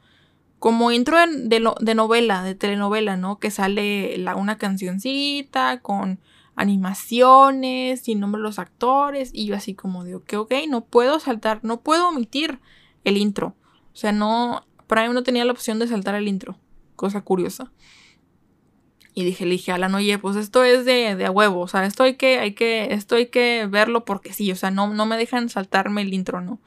como 0.60 0.92
intro 0.92 1.18
de, 1.18 1.74
de, 1.80 1.96
novela, 1.96 2.44
de 2.44 2.54
telenovela, 2.54 3.16
¿no? 3.16 3.40
Que 3.40 3.50
sale 3.50 4.18
la, 4.18 4.36
una 4.36 4.58
cancioncita 4.58 5.80
con 5.80 6.20
animaciones 6.56 8.08
y 8.10 8.16
nombre 8.16 8.40
de 8.40 8.44
los 8.44 8.60
actores 8.60 9.30
y 9.34 9.46
yo 9.46 9.56
así 9.56 9.74
como 9.74 10.04
digo, 10.04 10.24
que 10.26 10.36
ok, 10.36 10.54
no 10.68 10.82
puedo 10.82 11.20
saltar, 11.20 11.62
no 11.64 11.80
puedo 11.80 12.10
omitir 12.10 12.60
el 13.06 13.16
intro. 13.16 13.56
O 13.94 13.96
sea, 13.96 14.12
no, 14.12 14.66
para 14.88 15.08
mí 15.08 15.14
no 15.14 15.24
tenía 15.24 15.46
la 15.46 15.54
opción 15.54 15.80
de 15.80 15.88
saltar 15.88 16.16
el 16.16 16.28
intro, 16.28 16.58
cosa 16.98 17.22
curiosa. 17.22 17.72
Y 19.20 19.26
dije, 19.26 19.46
le 19.46 19.52
dije, 19.52 19.74
Alan, 19.74 19.94
oye, 19.96 20.18
pues 20.18 20.38
esto 20.38 20.64
es 20.64 20.86
de, 20.86 21.18
de 21.18 21.26
a 21.26 21.32
huevo, 21.32 21.60
o 21.60 21.68
sea, 21.68 21.86
esto 21.86 22.04
hay 22.04 22.16
que, 22.16 22.40
hay 22.40 22.54
que, 22.54 22.94
esto 22.94 23.16
hay 23.16 23.26
que 23.26 23.68
verlo 23.70 24.06
porque 24.06 24.32
sí, 24.32 24.50
o 24.50 24.56
sea, 24.56 24.72
no, 24.72 24.94
no 24.94 25.06
me 25.06 25.18
dejan 25.18 25.50
saltarme 25.50 26.04
el 26.04 26.14
intro, 26.14 26.40
¿no? 26.40 26.60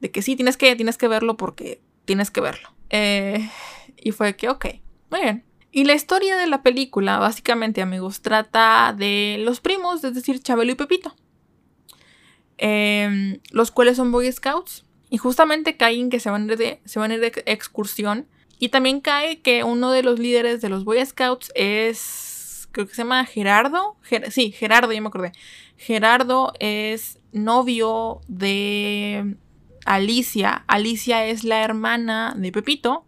De 0.00 0.12
que 0.12 0.22
sí, 0.22 0.36
tienes 0.36 0.56
que, 0.56 0.76
tienes 0.76 0.98
que 0.98 1.08
verlo 1.08 1.36
porque 1.36 1.80
tienes 2.04 2.30
que 2.30 2.40
verlo. 2.40 2.68
Eh, 2.90 3.50
y 3.96 4.12
fue 4.12 4.36
que, 4.36 4.48
ok, 4.48 4.66
muy 5.10 5.20
bien. 5.20 5.44
Y 5.72 5.82
la 5.82 5.94
historia 5.94 6.36
de 6.36 6.46
la 6.46 6.62
película, 6.62 7.18
básicamente, 7.18 7.82
amigos, 7.82 8.22
trata 8.22 8.94
de 8.96 9.38
los 9.40 9.58
primos, 9.58 10.04
es 10.04 10.14
decir, 10.14 10.40
Chabelo 10.40 10.70
y 10.70 10.76
Pepito. 10.76 11.16
Em, 12.58 13.40
los 13.50 13.72
cuales 13.72 13.96
son 13.96 14.12
Boy 14.12 14.30
Scouts. 14.30 14.84
Y 15.10 15.18
justamente 15.18 15.76
caen 15.76 16.10
que 16.10 16.20
se 16.20 16.30
van, 16.30 16.46
de, 16.46 16.80
se 16.84 16.98
van 17.00 17.10
a 17.10 17.14
ir 17.14 17.20
de 17.20 17.42
excursión. 17.46 18.28
Y 18.58 18.68
también 18.68 19.00
cae 19.00 19.40
que 19.40 19.64
uno 19.64 19.90
de 19.90 20.02
los 20.02 20.18
líderes 20.18 20.60
de 20.60 20.68
los 20.68 20.84
Boy 20.84 21.04
Scouts 21.04 21.52
es. 21.54 22.68
Creo 22.72 22.86
que 22.86 22.94
se 22.94 23.02
llama 23.02 23.24
Gerardo. 23.24 23.96
sí, 24.30 24.52
Gerardo, 24.52 24.92
ya 24.92 25.00
me 25.00 25.08
acordé. 25.08 25.32
Gerardo 25.76 26.52
es 26.58 27.18
novio 27.32 28.20
de 28.28 29.36
Alicia. 29.84 30.64
Alicia 30.66 31.26
es 31.26 31.44
la 31.44 31.62
hermana 31.62 32.34
de 32.36 32.52
Pepito, 32.52 33.04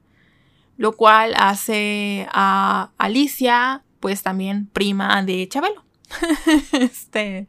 lo 0.77 0.93
cual 0.93 1.35
hace 1.37 2.29
a 2.33 2.91
Alicia 2.99 3.83
pues 4.01 4.23
también 4.23 4.67
prima 4.67 5.23
de 5.23 5.49
Chabelo. 5.49 5.85
este 6.73 7.49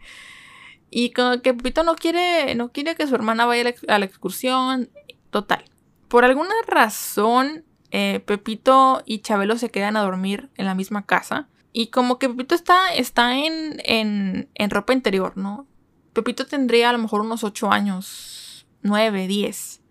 y 0.89 1.11
como 1.11 1.41
que 1.41 1.53
Pepito 1.53 1.83
no 1.83 1.95
quiere 1.95 2.55
no 2.55 2.71
quiere 2.71 2.95
que 2.95 3.07
su 3.07 3.15
hermana 3.15 3.45
vaya 3.45 3.73
a 3.87 3.99
la, 3.99 4.05
excursión, 4.05 4.89
total. 5.29 5.65
Por 6.07 6.23
alguna 6.23 6.53
razón 6.65 7.65
eh, 7.91 8.21
Pepito 8.25 9.01
y 9.05 9.19
Chabelo 9.19 9.57
se 9.57 9.71
quedan 9.71 9.97
a 9.97 10.01
dormir 10.01 10.49
en 10.55 10.65
la 10.65 10.75
misma 10.75 11.05
casa. 11.05 11.47
Y 11.73 11.87
como 11.87 12.19
que 12.19 12.29
Pepito 12.29 12.55
está, 12.55 12.93
está 12.93 13.37
en, 13.37 13.81
en, 13.85 14.49
en 14.55 14.69
ropa 14.69 14.93
interior, 14.93 15.37
¿no? 15.37 15.67
Pepito 16.13 16.47
tendría 16.47 16.89
a 16.89 16.93
lo 16.93 16.99
mejor 16.99 17.21
unos 17.21 17.43
8 17.43 17.71
años, 17.71 18.65
9, 18.81 19.27
10. 19.27 19.81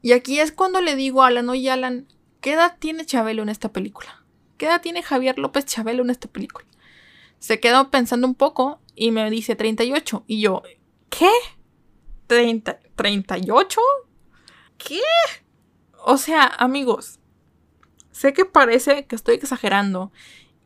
Y 0.00 0.12
aquí 0.12 0.40
es 0.40 0.52
cuando 0.52 0.80
le 0.80 0.96
digo 0.96 1.22
a 1.22 1.26
Alan, 1.26 1.48
oye 1.48 1.70
Alan, 1.70 2.06
¿qué 2.40 2.52
edad 2.52 2.76
tiene 2.78 3.04
Chabelo 3.04 3.42
en 3.42 3.48
esta 3.48 3.72
película? 3.72 4.24
¿Qué 4.56 4.66
edad 4.66 4.80
tiene 4.80 5.02
Javier 5.02 5.38
López 5.38 5.66
Chabelo 5.66 6.02
en 6.02 6.10
esta 6.10 6.28
película? 6.28 6.66
Se 7.38 7.60
quedó 7.60 7.90
pensando 7.90 8.26
un 8.26 8.34
poco 8.34 8.80
y 8.94 9.10
me 9.10 9.30
dice 9.30 9.54
38. 9.54 10.24
Y 10.26 10.40
yo, 10.40 10.62
¿qué? 11.10 11.30
¿30, 12.28 12.78
¿38? 12.96 13.76
¿Qué? 14.76 15.00
O 16.04 16.16
sea, 16.16 16.44
amigos, 16.44 17.18
sé 18.10 18.32
que 18.32 18.44
parece 18.44 19.06
que 19.06 19.16
estoy 19.16 19.36
exagerando 19.36 20.12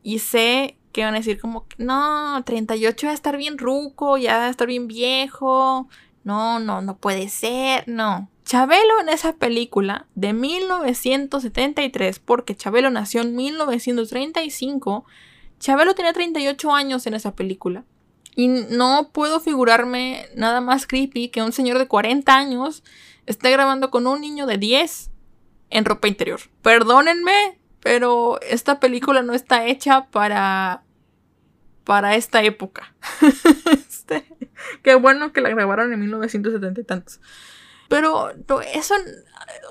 y 0.01 0.19
sé 0.19 0.77
que 0.91 1.03
van 1.03 1.15
a 1.15 1.17
decir 1.17 1.39
como, 1.39 1.65
no, 1.77 2.43
38 2.45 3.07
va 3.07 3.11
a 3.11 3.15
estar 3.15 3.35
bien 3.37 3.57
ruco, 3.57 4.17
ya 4.17 4.37
va 4.37 4.45
a 4.45 4.49
estar 4.49 4.67
bien 4.67 4.87
viejo, 4.87 5.87
no, 6.23 6.59
no, 6.59 6.81
no 6.81 6.97
puede 6.97 7.29
ser, 7.29 7.83
no. 7.87 8.29
Chabelo 8.45 8.99
en 9.01 9.09
esa 9.09 9.33
película 9.33 10.05
de 10.15 10.33
1973, 10.33 12.19
porque 12.19 12.55
Chabelo 12.55 12.89
nació 12.89 13.21
en 13.21 13.35
1935, 13.35 15.05
Chabelo 15.59 15.95
tenía 15.95 16.13
38 16.13 16.71
años 16.73 17.07
en 17.07 17.13
esa 17.13 17.35
película. 17.35 17.85
Y 18.35 18.47
no 18.47 19.09
puedo 19.13 19.39
figurarme 19.39 20.25
nada 20.35 20.59
más 20.59 20.87
creepy 20.87 21.29
que 21.29 21.41
un 21.41 21.51
señor 21.51 21.77
de 21.77 21.87
40 21.87 22.35
años 22.35 22.83
esté 23.25 23.51
grabando 23.51 23.91
con 23.91 24.07
un 24.07 24.21
niño 24.21 24.45
de 24.45 24.57
10 24.57 25.11
en 25.69 25.85
ropa 25.85 26.07
interior. 26.07 26.39
Perdónenme, 26.61 27.59
pero 27.79 28.39
esta 28.41 28.79
película 28.79 29.21
no 29.21 29.33
está 29.33 29.65
hecha 29.65 30.05
para 30.11 30.83
para 31.83 32.15
esta 32.15 32.43
época. 32.43 32.93
este, 33.71 34.25
qué 34.81 34.95
bueno 34.95 35.33
que 35.33 35.41
la 35.41 35.49
grabaron 35.49 35.93
en 35.93 35.99
1970 35.99 36.81
y 36.81 36.83
tantos. 36.83 37.19
Pero 37.89 38.31
eso, 38.73 38.95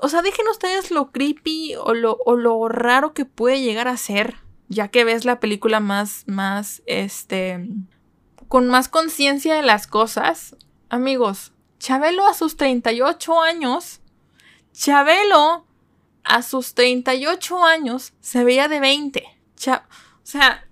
o 0.01 0.09
sea, 0.09 0.21
dejen 0.21 0.47
ustedes 0.47 0.91
lo 0.91 1.11
creepy 1.11 1.75
o 1.75 1.93
lo, 1.93 2.17
o 2.25 2.35
lo 2.35 2.69
raro 2.69 3.13
que 3.13 3.25
puede 3.25 3.61
llegar 3.61 3.87
a 3.87 3.97
ser, 3.97 4.35
ya 4.69 4.87
que 4.87 5.03
ves 5.03 5.25
la 5.25 5.39
película 5.39 5.79
más, 5.79 6.23
más, 6.27 6.83
este, 6.85 7.67
con 8.47 8.67
más 8.69 8.87
conciencia 8.87 9.55
de 9.55 9.63
las 9.63 9.87
cosas. 9.87 10.55
Amigos, 10.89 11.51
Chabelo 11.79 12.25
a 12.27 12.33
sus 12.33 12.55
38 12.55 13.41
años, 13.41 13.99
Chabelo 14.71 15.65
a 16.23 16.41
sus 16.41 16.73
38 16.73 17.63
años 17.63 18.13
se 18.19 18.43
veía 18.43 18.67
de 18.67 18.79
20. 18.79 19.23
o 19.23 19.81
sea, 20.23 20.67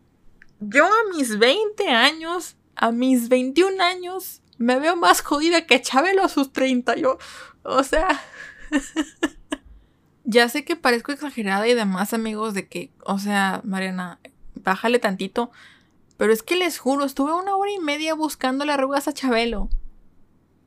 yo 0.59 0.85
a 0.85 1.15
mis 1.15 1.37
20 1.37 1.89
años, 1.89 2.55
a 2.75 2.91
mis 2.91 3.29
21 3.29 3.83
años, 3.83 4.41
me 4.57 4.79
veo 4.79 4.95
más 4.95 5.21
jodida 5.21 5.65
que 5.65 5.81
Chabelo 5.81 6.23
a 6.23 6.29
sus 6.29 6.53
30. 6.53 6.95
Yo, 6.97 7.17
o 7.63 7.83
sea, 7.83 8.21
ya 10.23 10.47
sé 10.49 10.63
que 10.63 10.75
parezco 10.75 11.11
exagerada 11.11 11.67
y 11.67 11.73
demás, 11.73 12.13
amigos, 12.13 12.53
de 12.53 12.67
que, 12.67 12.91
o 13.03 13.19
sea, 13.19 13.61
Mariana, 13.63 14.19
bájale 14.55 14.99
tantito. 14.99 15.51
Pero 16.17 16.31
es 16.31 16.43
que 16.43 16.55
les 16.55 16.77
juro, 16.77 17.05
estuve 17.05 17.33
una 17.33 17.55
hora 17.55 17.71
y 17.71 17.79
media 17.79 18.13
buscando 18.13 18.63
las 18.63 18.75
arrugas 18.75 19.07
a 19.07 19.13
Chabelo. 19.13 19.69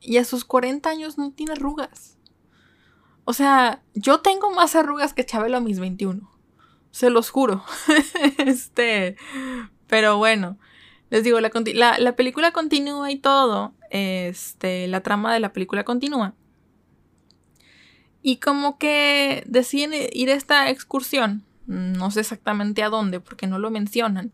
Y 0.01 0.17
a 0.17 0.25
sus 0.25 0.43
40 0.43 0.89
años 0.89 1.17
no 1.17 1.31
tiene 1.31 1.53
arrugas. 1.53 2.14
O 3.25 3.33
sea, 3.33 3.81
yo 3.95 4.19
tengo 4.19 4.51
más 4.51 4.75
arrugas 4.75 5.13
que 5.13 5.25
Chabelo 5.25 5.57
a 5.57 5.61
mis 5.61 5.79
21. 5.79 6.31
Se 6.91 7.09
los 7.09 7.31
juro. 7.31 7.63
este. 8.37 9.17
Pero 9.87 10.17
bueno. 10.17 10.57
Les 11.09 11.23
digo, 11.23 11.39
la, 11.39 11.99
la, 11.99 12.15
película 12.15 12.51
continúa 12.51 13.11
y 13.11 13.17
todo. 13.17 13.73
Este. 13.89 14.87
La 14.87 15.01
trama 15.01 15.33
de 15.33 15.39
la 15.39 15.53
película 15.53 15.83
continúa. 15.83 16.35
Y 18.21 18.37
como 18.37 18.77
que 18.77 19.43
deciden 19.47 19.91
ir 20.13 20.29
a 20.29 20.35
esta 20.35 20.69
excursión. 20.69 21.43
No 21.65 22.11
sé 22.11 22.19
exactamente 22.21 22.83
a 22.83 22.89
dónde, 22.89 23.19
porque 23.19 23.47
no 23.47 23.57
lo 23.57 23.71
mencionan. 23.71 24.31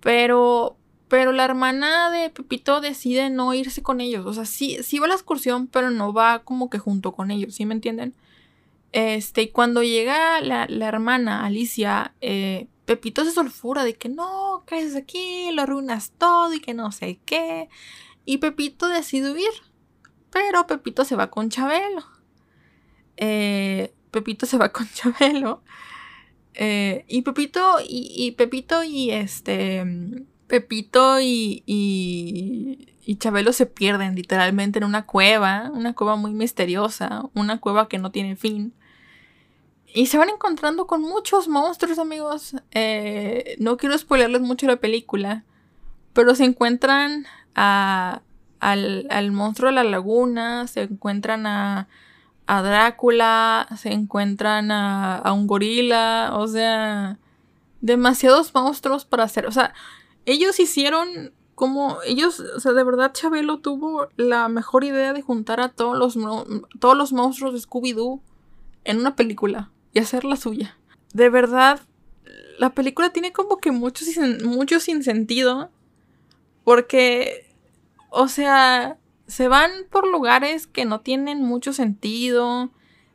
Pero. 0.00 0.76
Pero 1.12 1.32
la 1.32 1.44
hermana 1.44 2.10
de 2.10 2.30
Pepito 2.30 2.80
decide 2.80 3.28
no 3.28 3.52
irse 3.52 3.82
con 3.82 4.00
ellos. 4.00 4.24
O 4.24 4.32
sea, 4.32 4.46
sí, 4.46 4.78
sí 4.82 4.98
va 4.98 5.04
a 5.04 5.08
la 5.08 5.14
excursión, 5.14 5.66
pero 5.66 5.90
no 5.90 6.14
va 6.14 6.38
como 6.38 6.70
que 6.70 6.78
junto 6.78 7.12
con 7.12 7.30
ellos, 7.30 7.54
¿sí 7.54 7.66
me 7.66 7.74
entienden? 7.74 8.14
Este, 8.92 9.42
y 9.42 9.48
cuando 9.48 9.82
llega 9.82 10.40
la, 10.40 10.64
hermana 10.64 11.44
Alicia, 11.44 12.14
eh, 12.22 12.66
Pepito 12.86 13.26
se 13.26 13.32
sulfura 13.32 13.84
de 13.84 13.92
que 13.92 14.08
no, 14.08 14.62
caes 14.64 14.96
aquí, 14.96 15.50
lo 15.52 15.60
arruinas 15.60 16.12
todo 16.16 16.54
y 16.54 16.60
que 16.60 16.72
no 16.72 16.90
sé 16.92 17.20
qué. 17.26 17.68
Y 18.24 18.38
Pepito 18.38 18.88
decide 18.88 19.32
huir. 19.32 19.52
Pero 20.30 20.66
Pepito 20.66 21.04
se 21.04 21.14
va 21.14 21.28
con 21.28 21.50
Chabelo. 21.50 22.06
Eh, 23.18 23.92
Pepito 24.10 24.46
se 24.46 24.56
va 24.56 24.70
con 24.70 24.88
Chabelo. 24.94 25.62
Eh, 26.54 27.04
y 27.06 27.20
Pepito 27.20 27.80
y, 27.86 28.30
Pepito 28.38 28.82
y 28.82 29.10
este 29.10 29.84
Pepito 30.52 31.18
y, 31.18 31.62
y, 31.64 33.16
Chabelo 33.16 33.54
se 33.54 33.64
pierden 33.64 34.14
literalmente 34.14 34.80
en 34.80 34.84
una 34.84 35.06
cueva, 35.06 35.70
una 35.72 35.94
cueva 35.94 36.16
muy 36.16 36.32
misteriosa, 36.32 37.22
una 37.32 37.58
cueva 37.58 37.88
que 37.88 37.96
no 37.96 38.10
tiene 38.10 38.36
fin. 38.36 38.74
Y 39.94 40.08
se 40.08 40.18
van 40.18 40.28
encontrando 40.28 40.86
con 40.86 41.00
muchos 41.00 41.48
monstruos, 41.48 41.98
amigos. 41.98 42.54
Eh, 42.72 43.56
no 43.60 43.78
quiero 43.78 43.96
spoilerles 43.96 44.42
mucho 44.42 44.66
la 44.66 44.76
película, 44.76 45.44
pero 46.12 46.34
se 46.34 46.44
encuentran 46.44 47.24
al, 47.54 48.20
al 48.60 49.32
monstruo 49.32 49.70
de 49.70 49.76
la 49.76 49.84
laguna, 49.84 50.66
se 50.66 50.82
encuentran 50.82 51.46
a, 51.46 51.88
a 52.46 52.60
Drácula, 52.60 53.68
se 53.78 53.90
encuentran 53.94 54.70
a, 54.70 55.16
a, 55.16 55.32
un 55.32 55.46
gorila, 55.46 56.32
o 56.34 56.46
sea, 56.46 57.16
demasiados 57.80 58.54
monstruos 58.54 59.06
para 59.06 59.24
hacer, 59.24 59.46
o 59.46 59.50
sea, 59.50 59.72
ellos 60.26 60.60
hicieron 60.60 61.32
como 61.54 61.98
ellos, 62.04 62.40
o 62.40 62.60
sea, 62.60 62.72
de 62.72 62.82
verdad 62.82 63.12
Chabelo 63.12 63.58
tuvo 63.58 64.08
la 64.16 64.48
mejor 64.48 64.84
idea 64.84 65.12
de 65.12 65.22
juntar 65.22 65.60
a 65.60 65.68
todos 65.68 65.96
los, 65.96 66.18
todos 66.80 66.96
los 66.96 67.12
monstruos 67.12 67.54
de 67.54 67.60
Scooby-Doo 67.60 68.20
en 68.84 68.98
una 69.00 69.14
película 69.14 69.70
y 69.92 70.00
hacer 70.00 70.24
la 70.24 70.36
suya. 70.36 70.76
De 71.12 71.28
verdad, 71.28 71.80
la 72.58 72.70
película 72.70 73.10
tiene 73.10 73.32
como 73.32 73.58
que 73.58 73.70
mucho, 73.70 74.04
mucho 74.44 74.80
sin 74.80 75.02
sentido 75.02 75.70
porque, 76.64 77.54
o 78.10 78.28
sea, 78.28 78.98
se 79.26 79.48
van 79.48 79.70
por 79.90 80.06
lugares 80.06 80.66
que 80.66 80.84
no 80.84 81.00
tienen 81.00 81.42
mucho 81.42 81.72
sentido. 81.72 82.70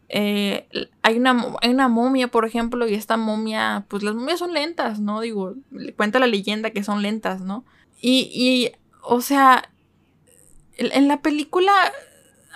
Eh, 0.10 0.68
hay, 1.02 1.18
una, 1.18 1.56
hay 1.62 1.72
una 1.72 1.88
momia, 1.88 2.30
por 2.30 2.46
ejemplo, 2.46 2.88
y 2.88 2.94
esta 2.94 3.18
momia, 3.18 3.86
pues 3.90 4.04
las 4.04 4.16
momias 4.16 4.40
son 4.40 4.54
lentas, 4.54 5.00
¿no? 5.00 5.22
Digo, 5.22 5.56
cuenta 5.96 6.20
la 6.20 6.28
leyenda 6.28 6.72
que 6.72 6.84
son 6.84 7.02
lentas, 7.02 7.42
¿no? 7.42 7.66
Y, 8.00 8.30
y 8.32 8.72
o 9.02 9.22
sea, 9.22 9.70
en 10.78 11.08
la 11.08 11.22
película 11.22 11.74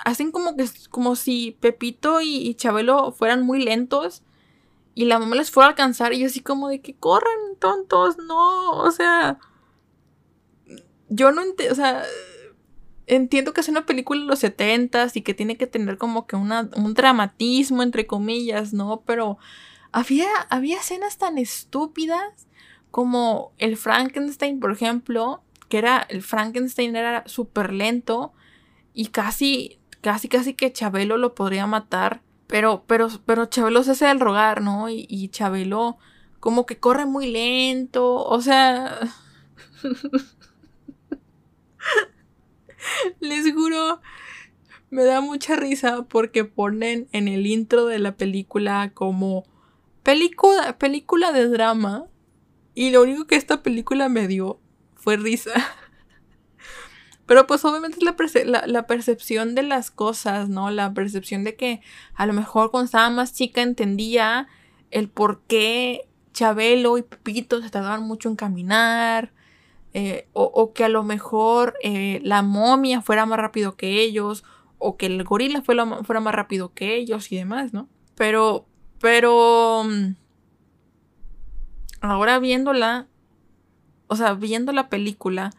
hacen 0.03 0.31
como 0.31 0.55
que 0.55 0.65
como 0.89 1.15
si 1.15 1.57
Pepito 1.59 2.21
y, 2.21 2.53
Chabelo 2.55 3.11
fueran 3.11 3.45
muy 3.45 3.63
lentos 3.63 4.23
y 4.93 5.05
la 5.05 5.19
mamá 5.19 5.35
les 5.35 5.51
fuera 5.51 5.67
a 5.67 5.69
alcanzar 5.69 6.13
y 6.13 6.23
así 6.23 6.41
como 6.41 6.69
de 6.69 6.81
que 6.81 6.95
corran, 6.95 7.55
tontos, 7.59 8.17
no, 8.17 8.71
o 8.71 8.91
sea, 8.91 9.39
yo 11.09 11.31
no 11.31 11.41
entiendo, 11.41 11.73
o 11.73 11.75
sea, 11.75 12.03
entiendo 13.15 13.53
que 13.53 13.61
es 13.61 13.67
una 13.67 13.85
película 13.85 14.21
de 14.21 14.27
los 14.27 14.39
setentas 14.39 15.17
y 15.17 15.21
que 15.21 15.33
tiene 15.33 15.57
que 15.57 15.67
tener 15.67 15.97
como 15.97 16.25
que 16.27 16.37
una, 16.37 16.69
un 16.75 16.93
dramatismo, 16.93 17.83
entre 17.83 18.07
comillas, 18.07 18.73
¿no? 18.73 19.01
Pero 19.05 19.37
había, 19.91 20.29
había 20.49 20.77
escenas 20.77 21.17
tan 21.17 21.37
estúpidas 21.37 22.47
como 22.89 23.51
el 23.57 23.75
Frankenstein, 23.75 24.61
por 24.61 24.71
ejemplo, 24.71 25.43
que 25.67 25.77
era, 25.77 26.05
el 26.09 26.21
Frankenstein 26.21 26.95
era 26.95 27.23
súper 27.27 27.73
lento 27.73 28.33
y 28.93 29.07
casi, 29.07 29.79
casi, 29.99 30.29
casi 30.29 30.53
que 30.53 30.71
Chabelo 30.71 31.17
lo 31.17 31.35
podría 31.35 31.67
matar. 31.67 32.21
Pero, 32.47 32.85
pero, 32.87 33.09
pero 33.25 33.45
Chabelo 33.45 33.83
se 33.83 33.91
hace 33.91 34.09
el 34.09 34.21
rogar, 34.21 34.61
¿no? 34.61 34.89
Y, 34.89 35.05
y 35.09 35.27
Chabelo 35.29 35.97
como 36.39 36.65
que 36.65 36.79
corre 36.79 37.05
muy 37.05 37.29
lento, 37.29 38.15
o 38.15 38.41
sea... 38.41 38.99
Les 43.19 43.51
juro, 43.53 44.01
me 44.89 45.03
da 45.03 45.21
mucha 45.21 45.55
risa 45.55 46.03
porque 46.03 46.45
ponen 46.45 47.07
en 47.11 47.27
el 47.27 47.47
intro 47.47 47.85
de 47.85 47.99
la 47.99 48.15
película 48.15 48.91
como 48.93 49.43
película, 50.03 50.77
película 50.77 51.31
de 51.31 51.47
drama. 51.47 52.05
Y 52.73 52.91
lo 52.91 53.01
único 53.01 53.27
que 53.27 53.35
esta 53.35 53.63
película 53.63 54.09
me 54.09 54.27
dio 54.27 54.59
fue 54.95 55.17
risa. 55.17 55.51
Pero 57.25 57.47
pues 57.47 57.63
obviamente 57.63 57.99
es 57.99 58.45
la, 58.45 58.67
la, 58.67 58.87
percepción 58.87 59.55
de 59.55 59.63
las 59.63 59.91
cosas, 59.91 60.49
¿no? 60.49 60.69
La 60.69 60.93
percepción 60.93 61.43
de 61.43 61.55
que 61.55 61.81
a 62.13 62.25
lo 62.25 62.33
mejor 62.33 62.71
cuando 62.71 62.85
estaba 62.85 63.09
más 63.09 63.33
chica 63.33 63.61
entendía 63.61 64.47
el 64.89 65.09
por 65.09 65.41
qué 65.47 66.09
Chabelo 66.33 66.97
y 66.97 67.03
Pepito 67.03 67.61
se 67.61 67.69
tardaban 67.69 68.03
mucho 68.03 68.29
en 68.29 68.35
caminar. 68.35 69.31
Eh, 69.93 70.29
o, 70.31 70.71
que 70.73 70.85
a 70.85 70.89
lo 70.89 71.03
mejor 71.03 71.75
eh, 71.83 72.21
la 72.23 72.41
momia 72.43 73.01
fuera 73.01 73.25
más 73.25 73.39
rápido 73.39 73.75
que 73.75 74.01
ellos, 74.01 74.45
o 74.77 74.95
que 74.95 75.07
el 75.07 75.23
gorila 75.23 75.61
fuera, 75.61 76.03
fuera 76.03 76.21
más 76.21 76.33
rápido 76.33 76.73
que 76.73 76.95
ellos 76.95 77.31
y 77.31 77.37
demás, 77.37 77.73
¿no? 77.73 77.89
Pero, 78.15 78.65
pero... 78.99 79.83
Mm, 79.85 80.15
ahora 82.01 82.39
viéndola, 82.39 83.07
o 84.07 84.15
sea, 84.15 84.33
viendo 84.33 84.71
la 84.71 84.89
película, 84.89 85.51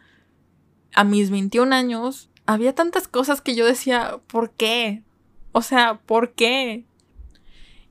a 0.93 1.03
mis 1.03 1.29
21 1.29 1.73
años, 1.73 2.29
había 2.45 2.75
tantas 2.75 3.07
cosas 3.07 3.41
que 3.41 3.55
yo 3.55 3.65
decía, 3.65 4.19
¿por 4.27 4.51
qué? 4.51 5.03
O 5.51 5.61
sea, 5.61 5.99
¿por 6.05 6.33
qué? 6.33 6.85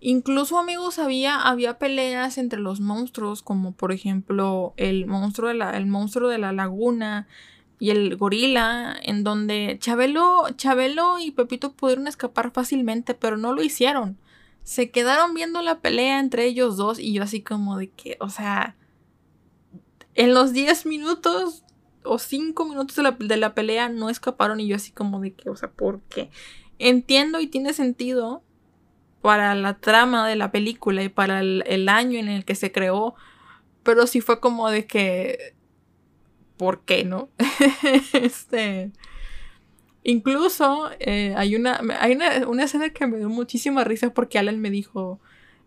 Incluso, 0.05 0.59
amigos, 0.59 0.99
había, 0.99 1.41
había 1.41 1.79
peleas 1.79 2.37
entre 2.37 2.59
los 2.59 2.81
monstruos, 2.81 3.41
como 3.41 3.71
por 3.71 3.93
ejemplo 3.93 4.75
el 4.77 5.07
monstruo 5.07 5.49
de 5.49 5.55
la, 5.55 5.77
el 5.77 5.87
monstruo 5.87 6.29
de 6.29 6.39
la 6.39 6.51
laguna 6.51 7.29
y 7.79 7.91
el 7.91 8.17
gorila, 8.17 8.97
en 9.01 9.23
donde 9.23 9.77
Chabelo, 9.79 10.47
Chabelo 10.57 11.21
y 11.21 11.31
Pepito 11.31 11.75
pudieron 11.75 12.09
escapar 12.09 12.51
fácilmente, 12.51 13.15
pero 13.15 13.37
no 13.37 13.53
lo 13.53 13.63
hicieron. 13.63 14.19
Se 14.65 14.91
quedaron 14.91 15.35
viendo 15.35 15.63
la 15.63 15.79
pelea 15.79 16.19
entre 16.19 16.47
ellos 16.47 16.77
dos 16.77 16.99
y 16.99 17.13
yo 17.13 17.23
así 17.23 17.41
como 17.41 17.79
de 17.79 17.89
que, 17.91 18.17
o 18.19 18.29
sea, 18.29 18.75
en 20.17 20.35
los 20.35 20.53
10 20.53 20.85
minutos 20.85 21.63
o 22.03 22.19
5 22.19 22.65
minutos 22.65 22.97
de 22.97 23.05
la, 23.05 23.13
de 23.13 23.37
la 23.37 23.55
pelea 23.55 23.89
no 23.89 24.11
escaparon 24.11 24.59
y 24.59 24.67
yo 24.67 24.75
así 24.75 24.91
como 24.91 25.21
de 25.21 25.33
que, 25.35 25.49
o 25.49 25.55
sea, 25.55 25.71
¿por 25.71 26.01
qué? 26.09 26.29
Entiendo 26.81 27.39
y 27.39 27.47
tiene 27.47 27.73
sentido 27.73 28.43
para 29.23 29.55
la 29.55 29.75
trama 29.75 30.29
de 30.29 30.37
la 30.37 30.53
película 30.53 31.03
y 31.03 31.09
para 31.09 31.41
el, 31.41 31.89
año 31.89 32.19
en 32.19 32.29
el 32.29 32.45
que 32.45 32.55
se 32.55 32.73
creó, 32.73 33.15
pero 33.83 34.07
sí 34.07 34.21
fue 34.21 34.41
como 34.41 34.69
de 34.71 34.87
que, 34.87 35.55
¿por 36.57 36.85
qué 36.85 37.05
no? 37.05 37.31
este, 38.13 38.93
Incluso 40.05 40.91
eh, 40.99 41.33
hay, 41.37 41.55
una, 41.55 41.81
hay 42.01 42.13
una, 42.13 42.65
escena 42.65 42.91
que 42.91 43.07
me 43.07 43.19
dio 43.19 43.29
muchísima 43.29 43.85
risa 43.85 44.13
porque 44.13 44.39
Alan 44.39 44.61
me 44.61 44.69
dijo, 44.69 45.21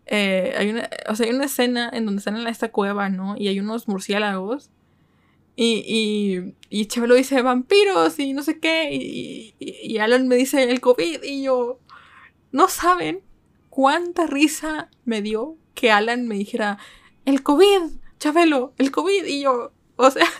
eh, 0.08 0.54
hay, 0.58 0.72
una, 0.72 0.90
o 1.08 1.16
sea, 1.16 1.28
hay 1.28 1.34
una 1.34 1.46
escena 1.46 1.90
en 1.94 2.06
donde 2.06 2.20
están 2.20 2.36
en 2.36 2.48
esta 2.48 2.70
cueva, 2.70 3.10
¿no? 3.10 3.36
Y 3.38 3.48
hay 3.48 3.60
unos 3.60 3.88
murciélagos. 3.88 4.72
Y, 5.56 6.54
y, 6.70 6.82
y 6.82 6.86
dice 7.16 7.42
vampiros 7.42 8.20
y 8.20 8.34
no 8.34 8.44
sé 8.44 8.60
qué. 8.60 8.90
Y, 8.92 9.98
Alan 10.00 10.28
me 10.28 10.36
dice 10.36 10.70
el 10.70 10.82
COVID. 10.82 11.24
Y 11.24 11.44
yo, 11.44 11.80
no 12.52 12.68
saben 12.68 13.22
cuánta 13.76 14.26
risa 14.26 14.90
me 15.04 15.22
dio 15.22 15.58
que 15.74 15.92
Alan 15.92 16.30
me 16.30 16.36
dijera 16.36 16.78
el 17.26 17.44
COVID, 17.44 17.92
Chabelo, 18.20 18.74
el 18.78 18.90
COVID. 18.90 19.26
Y 19.26 19.42
yo, 19.42 19.74
o 19.98 20.10
sea... 20.10 20.26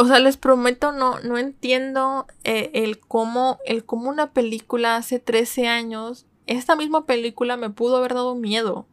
O 0.00 0.06
sea, 0.06 0.20
les 0.20 0.36
prometo, 0.36 0.92
no, 0.92 1.18
no 1.22 1.38
entiendo 1.38 2.28
eh, 2.44 2.70
el, 2.72 3.00
cómo, 3.00 3.58
el 3.66 3.84
cómo 3.84 4.08
una 4.08 4.32
película 4.32 4.94
hace 4.94 5.18
13 5.18 5.66
años, 5.66 6.24
esta 6.46 6.76
misma 6.76 7.04
película 7.04 7.56
me 7.56 7.68
pudo 7.68 7.96
haber 7.96 8.14
dado 8.14 8.36
miedo. 8.36 8.86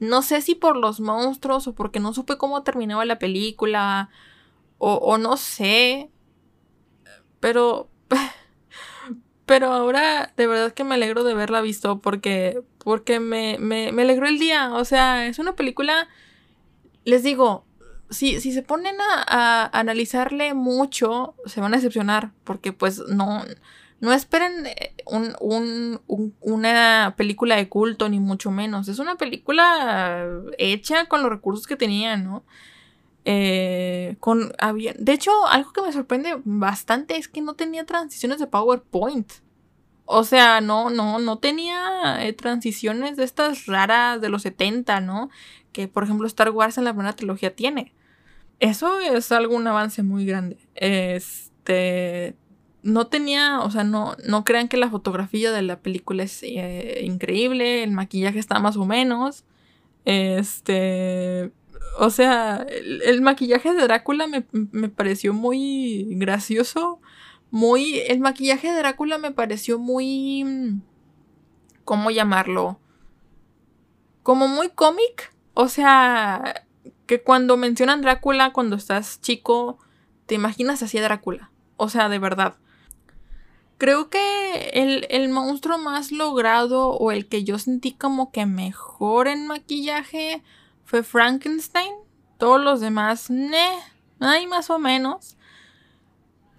No 0.00 0.20
sé 0.20 0.40
si 0.40 0.56
por 0.56 0.76
los 0.76 0.98
monstruos 0.98 1.68
o 1.68 1.76
porque 1.76 2.00
no 2.00 2.12
supe 2.12 2.38
cómo 2.38 2.64
terminaba 2.64 3.04
la 3.04 3.20
película 3.20 4.10
o, 4.78 4.94
o 4.94 5.16
no 5.16 5.36
sé. 5.36 6.10
Pero... 7.38 7.88
Pero 9.48 9.72
ahora 9.72 10.30
de 10.36 10.46
verdad 10.46 10.74
que 10.74 10.84
me 10.84 10.94
alegro 10.94 11.24
de 11.24 11.32
haberla 11.32 11.62
visto 11.62 12.00
porque, 12.00 12.60
porque 12.84 13.18
me, 13.18 13.56
me, 13.58 13.92
me 13.92 14.02
alegró 14.02 14.28
el 14.28 14.38
día. 14.38 14.74
O 14.74 14.84
sea, 14.84 15.26
es 15.26 15.38
una 15.38 15.56
película, 15.56 16.06
les 17.04 17.22
digo, 17.22 17.64
si, 18.10 18.38
se 18.38 18.62
ponen 18.62 18.96
a, 19.00 19.70
analizarle 19.72 20.52
mucho, 20.52 21.34
se 21.46 21.62
van 21.62 21.72
a 21.72 21.78
decepcionar, 21.78 22.32
porque 22.44 22.74
pues 22.74 23.00
no, 23.08 23.42
no 24.00 24.12
esperen 24.12 24.66
eh, 24.66 24.94
una 26.40 27.14
película 27.16 27.56
de 27.56 27.70
culto, 27.70 28.10
ni 28.10 28.20
mucho 28.20 28.50
menos. 28.50 28.86
Es 28.88 28.98
una 28.98 29.16
película 29.16 30.28
hecha 30.58 31.06
con 31.06 31.22
los 31.22 31.30
recursos 31.30 31.66
que 31.66 31.76
tenían, 31.76 32.24
¿no? 32.24 32.44
Eh, 33.24 34.16
con, 34.20 34.52
de 34.98 35.12
hecho, 35.12 35.30
algo 35.48 35.72
que 35.72 35.82
me 35.82 35.92
sorprende 35.92 36.40
bastante 36.44 37.16
es 37.16 37.28
que 37.28 37.42
no 37.42 37.54
tenía 37.54 37.84
transiciones 37.84 38.38
de 38.38 38.46
PowerPoint. 38.46 39.30
O 40.10 40.24
sea, 40.24 40.62
no, 40.62 40.88
no, 40.88 41.18
no 41.18 41.38
tenía 41.38 42.26
eh, 42.26 42.32
transiciones 42.32 43.16
de 43.16 43.24
estas 43.24 43.66
raras 43.66 44.22
de 44.22 44.30
los 44.30 44.42
70, 44.42 45.00
¿no? 45.02 45.28
Que 45.72 45.86
por 45.86 46.04
ejemplo 46.04 46.26
Star 46.26 46.50
Wars 46.50 46.78
en 46.78 46.84
la 46.84 46.94
primera 46.94 47.14
trilogía 47.14 47.54
tiene. 47.54 47.92
Eso 48.58 49.00
es 49.00 49.30
algún 49.32 49.66
avance 49.66 50.02
muy 50.02 50.24
grande. 50.24 50.58
Este. 50.74 52.36
No 52.82 53.08
tenía, 53.08 53.60
o 53.60 53.70
sea, 53.70 53.84
no, 53.84 54.16
no 54.26 54.44
crean 54.44 54.68
que 54.68 54.78
la 54.78 54.88
fotografía 54.88 55.52
de 55.52 55.62
la 55.62 55.80
película 55.80 56.22
es 56.22 56.42
eh, 56.42 57.02
increíble, 57.04 57.82
el 57.82 57.90
maquillaje 57.90 58.38
está 58.38 58.60
más 58.60 58.76
o 58.78 58.86
menos. 58.86 59.44
Este. 60.06 61.52
O 61.98 62.10
sea, 62.10 62.66
el, 62.68 63.22
maquillaje 63.22 63.72
de 63.72 63.82
Drácula 63.82 64.26
me, 64.26 64.46
me, 64.52 64.88
pareció 64.88 65.32
muy 65.32 66.06
gracioso. 66.16 67.00
Muy. 67.50 67.98
El 68.00 68.20
maquillaje 68.20 68.70
de 68.70 68.78
Drácula 68.78 69.18
me 69.18 69.32
pareció 69.32 69.78
muy. 69.78 70.80
¿Cómo 71.84 72.10
llamarlo? 72.10 72.78
Como 74.22 74.48
muy 74.48 74.68
cómic. 74.68 75.32
O 75.54 75.68
sea, 75.68 76.66
que 77.06 77.22
cuando 77.22 77.56
mencionan 77.56 78.02
Drácula, 78.02 78.52
cuando 78.52 78.76
estás 78.76 79.20
chico, 79.20 79.78
te 80.26 80.34
imaginas 80.34 80.82
así 80.82 80.98
a 80.98 81.02
Drácula. 81.02 81.50
O 81.76 81.88
sea, 81.88 82.08
de 82.08 82.18
verdad. 82.18 82.56
Creo 83.78 84.10
que 84.10 84.70
el, 85.08 85.28
monstruo 85.28 85.78
más 85.78 86.10
logrado 86.10 86.90
o 86.90 87.12
el 87.12 87.28
que 87.28 87.44
yo 87.44 87.58
sentí 87.58 87.92
como 87.92 88.32
que 88.32 88.44
mejor 88.44 89.28
en 89.28 89.46
maquillaje 89.46 90.42
fue 90.88 91.02
Frankenstein. 91.02 91.92
Todos 92.38 92.60
los 92.62 92.80
demás, 92.80 93.28
ne, 93.28 93.68
hay 94.20 94.46
más 94.46 94.70
o 94.70 94.78
menos. 94.78 95.36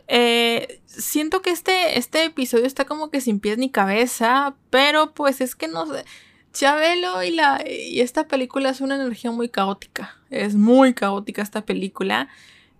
Eh, 0.08 0.82
siento 0.86 1.42
que 1.42 1.50
este, 1.50 1.98
este 1.98 2.26
episodio 2.26 2.66
está 2.66 2.86
como 2.86 3.10
que 3.10 3.22
sin 3.22 3.40
pies 3.40 3.58
ni 3.58 3.72
cabeza, 3.72 4.56
pero 4.70 5.14
pues 5.16 5.42
es 5.42 5.56
que 5.56 5.68
no 5.68 5.88
sé. 5.88 6.06
Chabelo 6.54 7.24
y, 7.24 7.32
la, 7.32 7.64
y 7.68 8.02
esta 8.02 8.28
película 8.28 8.70
es 8.70 8.82
una 8.82 8.96
energía 8.96 9.32
muy 9.32 9.50
caótica. 9.50 10.16
Es 10.30 10.54
muy 10.54 10.94
caótica 10.94 11.42
esta 11.42 11.66
película. 11.66 12.28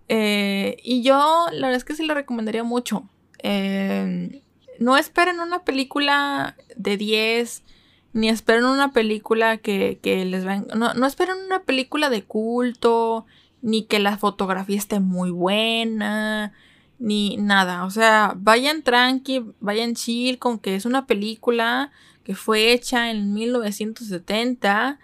Eh, 0.08 0.76
y 0.84 1.02
yo, 1.02 1.46
la 1.52 1.66
verdad 1.66 1.78
es 1.78 1.84
que 1.84 1.96
sí 1.96 2.06
la 2.06 2.14
recomendaría 2.14 2.62
mucho. 2.62 3.08
Eh, 3.42 4.40
no 4.78 4.96
esperen 4.96 5.40
una 5.40 5.64
película 5.64 6.56
de 6.76 6.96
10, 6.96 7.64
ni 8.12 8.28
esperen 8.28 8.64
una 8.64 8.92
película 8.92 9.58
que, 9.58 9.98
les 10.02 10.46
va 10.46 10.58
no, 10.74 10.94
no 10.94 11.06
esperen 11.06 11.36
una 11.46 11.62
película 11.62 12.10
de 12.10 12.24
culto, 12.24 13.26
ni 13.62 13.84
que 13.84 13.98
la 13.98 14.16
fotografía 14.16 14.78
esté 14.78 15.00
muy 15.00 15.30
buena, 15.30 16.52
ni 16.98 17.36
nada. 17.36 17.84
O 17.84 17.90
sea, 17.90 18.34
vayan 18.36 18.82
tranqui, 18.82 19.44
vayan 19.60 19.94
chill 19.94 20.38
con 20.38 20.58
que 20.58 20.74
es 20.74 20.84
una 20.84 21.06
película 21.06 21.90
que 22.24 22.34
fue 22.34 22.72
hecha 22.72 23.10
en 23.10 23.32
1970, 23.32 24.98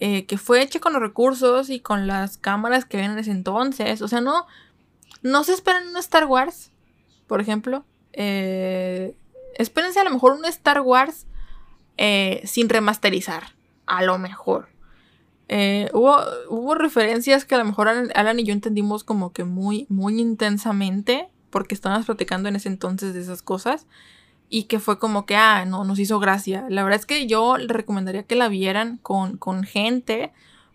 eh, 0.00 0.26
que 0.26 0.38
fue 0.38 0.62
hecha 0.62 0.80
con 0.80 0.92
los 0.92 1.02
recursos 1.02 1.70
y 1.70 1.80
con 1.80 2.06
las 2.06 2.38
cámaras 2.38 2.84
que 2.84 2.96
ven 2.96 3.12
en 3.12 3.18
ese 3.18 3.30
entonces. 3.30 4.02
O 4.02 4.08
sea, 4.08 4.20
no, 4.20 4.46
no 5.22 5.44
se 5.44 5.52
esperan 5.52 5.88
un 5.88 5.96
Star 5.96 6.26
Wars, 6.26 6.70
por 7.26 7.40
ejemplo. 7.40 7.84
Eh, 8.12 9.14
espérense 9.56 10.00
a 10.00 10.04
lo 10.04 10.10
mejor 10.10 10.32
un 10.32 10.44
Star 10.44 10.80
Wars 10.80 11.26
eh, 11.96 12.42
sin 12.44 12.68
remasterizar, 12.68 13.54
a 13.86 14.02
lo 14.02 14.18
mejor. 14.18 14.68
hubo, 15.92 16.16
hubo 16.48 16.74
referencias 16.74 17.44
que 17.44 17.54
a 17.54 17.58
lo 17.58 17.64
mejor 17.64 17.88
Alan 17.88 18.40
y 18.40 18.44
yo 18.44 18.52
entendimos 18.52 19.04
como 19.04 19.32
que 19.32 19.44
muy, 19.44 19.86
muy 19.88 20.20
intensamente, 20.20 21.28
porque 21.50 21.74
estábamos 21.74 22.06
platicando 22.06 22.48
en 22.48 22.56
ese 22.56 22.68
entonces 22.68 23.14
de 23.14 23.20
esas 23.20 23.42
cosas 23.42 23.86
y 24.54 24.64
que 24.64 24.80
fue 24.80 24.98
como 24.98 25.24
que, 25.24 25.34
ah, 25.34 25.64
no, 25.64 25.82
nos 25.84 25.98
hizo 25.98 26.18
gracia. 26.18 26.66
La 26.68 26.84
verdad 26.84 27.00
es 27.00 27.06
que 27.06 27.26
yo 27.26 27.56
le 27.56 27.72
recomendaría 27.72 28.24
que 28.24 28.36
la 28.36 28.48
vieran 28.48 28.98
con, 28.98 29.38
con 29.38 29.64
gente, 29.64 30.30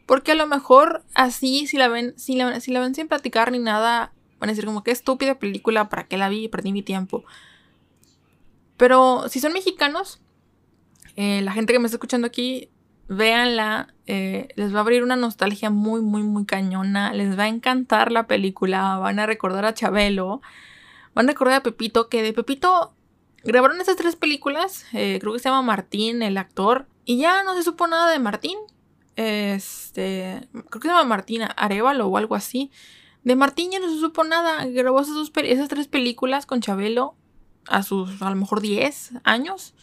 porque 0.07 0.31
a 0.31 0.35
lo 0.35 0.47
mejor 0.47 1.03
así, 1.13 1.67
si 1.67 1.77
la 1.77 1.87
ven, 1.87 2.15
si 2.17 2.35
la, 2.35 2.59
si 2.59 2.71
la 2.71 2.79
ven 2.79 2.95
sin 2.95 3.07
platicar 3.07 3.51
ni 3.51 3.59
nada, 3.59 4.13
van 4.39 4.49
a 4.49 4.53
decir 4.53 4.65
como 4.65 4.83
que 4.83 4.89
estúpida 4.89 5.37
película, 5.37 5.89
¿para 5.89 6.07
qué 6.07 6.17
la 6.17 6.27
vi? 6.27 6.47
Perdí 6.47 6.71
mi 6.71 6.81
tiempo. 6.81 7.23
Pero 8.77 9.29
si 9.29 9.39
son 9.39 9.53
mexicanos, 9.53 10.21
eh, 11.17 11.41
la 11.41 11.51
gente 11.51 11.73
que 11.73 11.79
me 11.79 11.87
está 11.87 11.97
escuchando 11.97 12.27
aquí, 12.27 12.69
véanla, 13.09 13.93
eh, 14.05 14.47
les 14.55 14.73
va 14.73 14.77
a 14.77 14.81
abrir 14.81 15.03
una 15.03 15.17
nostalgia 15.17 15.69
muy, 15.69 16.01
muy, 16.01 16.23
muy 16.23 16.45
cañona, 16.45 17.11
les 17.11 17.37
va 17.37 17.43
a 17.43 17.47
encantar 17.49 18.13
la 18.13 18.27
película, 18.27 18.97
van 18.97 19.19
a 19.19 19.25
recordar 19.25 19.65
a 19.65 19.73
Chabelo, 19.73 20.41
van 21.13 21.25
a 21.25 21.33
recordar 21.33 21.55
a 21.55 21.63
Pepito, 21.63 22.07
que 22.07 22.23
de 22.23 22.31
Pepito 22.31 22.93
Grabaron 23.47 23.79
esas 23.79 23.95
tres 23.95 24.17
películas, 24.17 24.85
eh, 24.91 25.19
creo 25.21 25.31
que 25.31 25.39
se 25.39 25.47
llama 25.47 25.61
Martín, 25.61 26.21
el 26.21 26.37
actor, 26.37 26.85
y 27.05 27.17
ya 27.17 27.43
no 27.43 27.55
se 27.55 27.63
supo 27.63 27.87
nada 27.87 28.11
de 28.11 28.19
Martín. 28.19 28.57
Este, 29.15 30.49
creo 30.51 30.81
que 30.81 30.81
se 30.81 30.87
llama 30.89 31.05
Martín 31.05 31.43
Arevalo 31.55 32.07
o 32.07 32.17
algo 32.17 32.35
así. 32.35 32.71
De 33.23 33.37
Martín 33.37 33.71
ya 33.71 33.79
no 33.79 33.89
se 33.89 34.01
supo 34.01 34.25
nada. 34.25 34.65
Grabó 34.65 34.99
esas, 34.99 35.31
esas 35.45 35.69
tres 35.69 35.87
películas 35.87 36.45
con 36.45 36.59
Chabelo 36.59 37.15
a 37.67 37.83
sus 37.83 38.21
a 38.21 38.29
lo 38.29 38.35
mejor 38.35 38.59
10 38.59 39.13
años. 39.23 39.73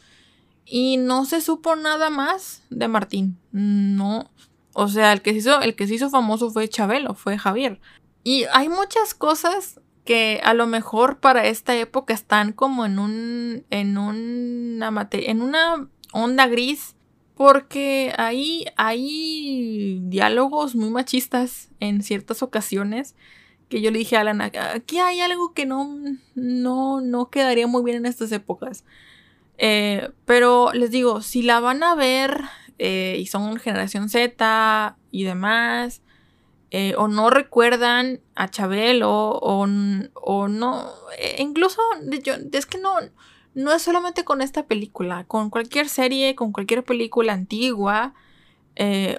Y 0.66 0.96
no 0.96 1.24
se 1.24 1.40
supo 1.40 1.76
nada 1.76 2.10
más 2.10 2.62
de 2.70 2.88
Martín. 2.88 3.38
No. 3.52 4.30
O 4.72 4.88
sea, 4.88 5.12
el 5.12 5.22
que 5.22 5.32
se 5.32 5.38
hizo, 5.38 5.60
el 5.60 5.76
que 5.76 5.86
se 5.86 5.94
hizo 5.94 6.10
famoso 6.10 6.50
fue 6.50 6.68
Chabelo, 6.68 7.14
fue 7.14 7.38
Javier. 7.38 7.80
Y 8.22 8.44
hay 8.52 8.68
muchas 8.68 9.14
cosas 9.14 9.80
que 10.04 10.40
a 10.42 10.54
lo 10.54 10.66
mejor 10.66 11.20
para 11.20 11.46
esta 11.46 11.76
época 11.76 12.12
están 12.12 12.52
como 12.52 12.84
en 12.84 12.98
un 12.98 13.64
en 13.70 13.96
una 13.96 15.08
en 15.12 15.42
una 15.42 15.88
onda 16.12 16.46
gris 16.46 16.94
porque 17.34 18.12
ahí 18.18 18.66
hay 18.76 20.00
diálogos 20.04 20.74
muy 20.74 20.90
machistas 20.90 21.70
en 21.80 22.02
ciertas 22.02 22.42
ocasiones 22.42 23.14
que 23.68 23.80
yo 23.80 23.90
le 23.90 23.98
dije 23.98 24.16
a 24.16 24.20
Alan, 24.20 24.40
aquí 24.40 24.98
hay 24.98 25.20
algo 25.20 25.52
que 25.52 25.66
no, 25.66 25.98
no, 26.34 27.00
no 27.00 27.30
quedaría 27.30 27.66
muy 27.66 27.82
bien 27.82 27.98
en 27.98 28.06
estas 28.06 28.30
épocas. 28.32 28.84
Eh, 29.58 30.10
pero 30.24 30.72
les 30.72 30.90
digo, 30.90 31.20
si 31.20 31.42
la 31.42 31.60
van 31.60 31.82
a 31.82 31.94
ver 31.94 32.42
eh, 32.78 33.16
y 33.18 33.26
son 33.26 33.56
generación 33.56 34.08
Z 34.08 34.96
y 35.10 35.24
demás, 35.24 36.02
eh, 36.70 36.94
o 36.98 37.06
no 37.06 37.30
recuerdan 37.30 38.20
a 38.34 38.48
Chabelo 38.48 39.10
o, 39.10 39.66
o 40.14 40.48
no, 40.48 40.90
incluso 41.38 41.80
yo, 42.24 42.34
es 42.52 42.66
que 42.66 42.78
no, 42.78 42.94
no 43.54 43.72
es 43.72 43.82
solamente 43.82 44.24
con 44.24 44.42
esta 44.42 44.66
película, 44.66 45.24
con 45.24 45.50
cualquier 45.50 45.88
serie, 45.88 46.34
con 46.34 46.50
cualquier 46.50 46.82
película 46.82 47.32
antigua, 47.32 48.14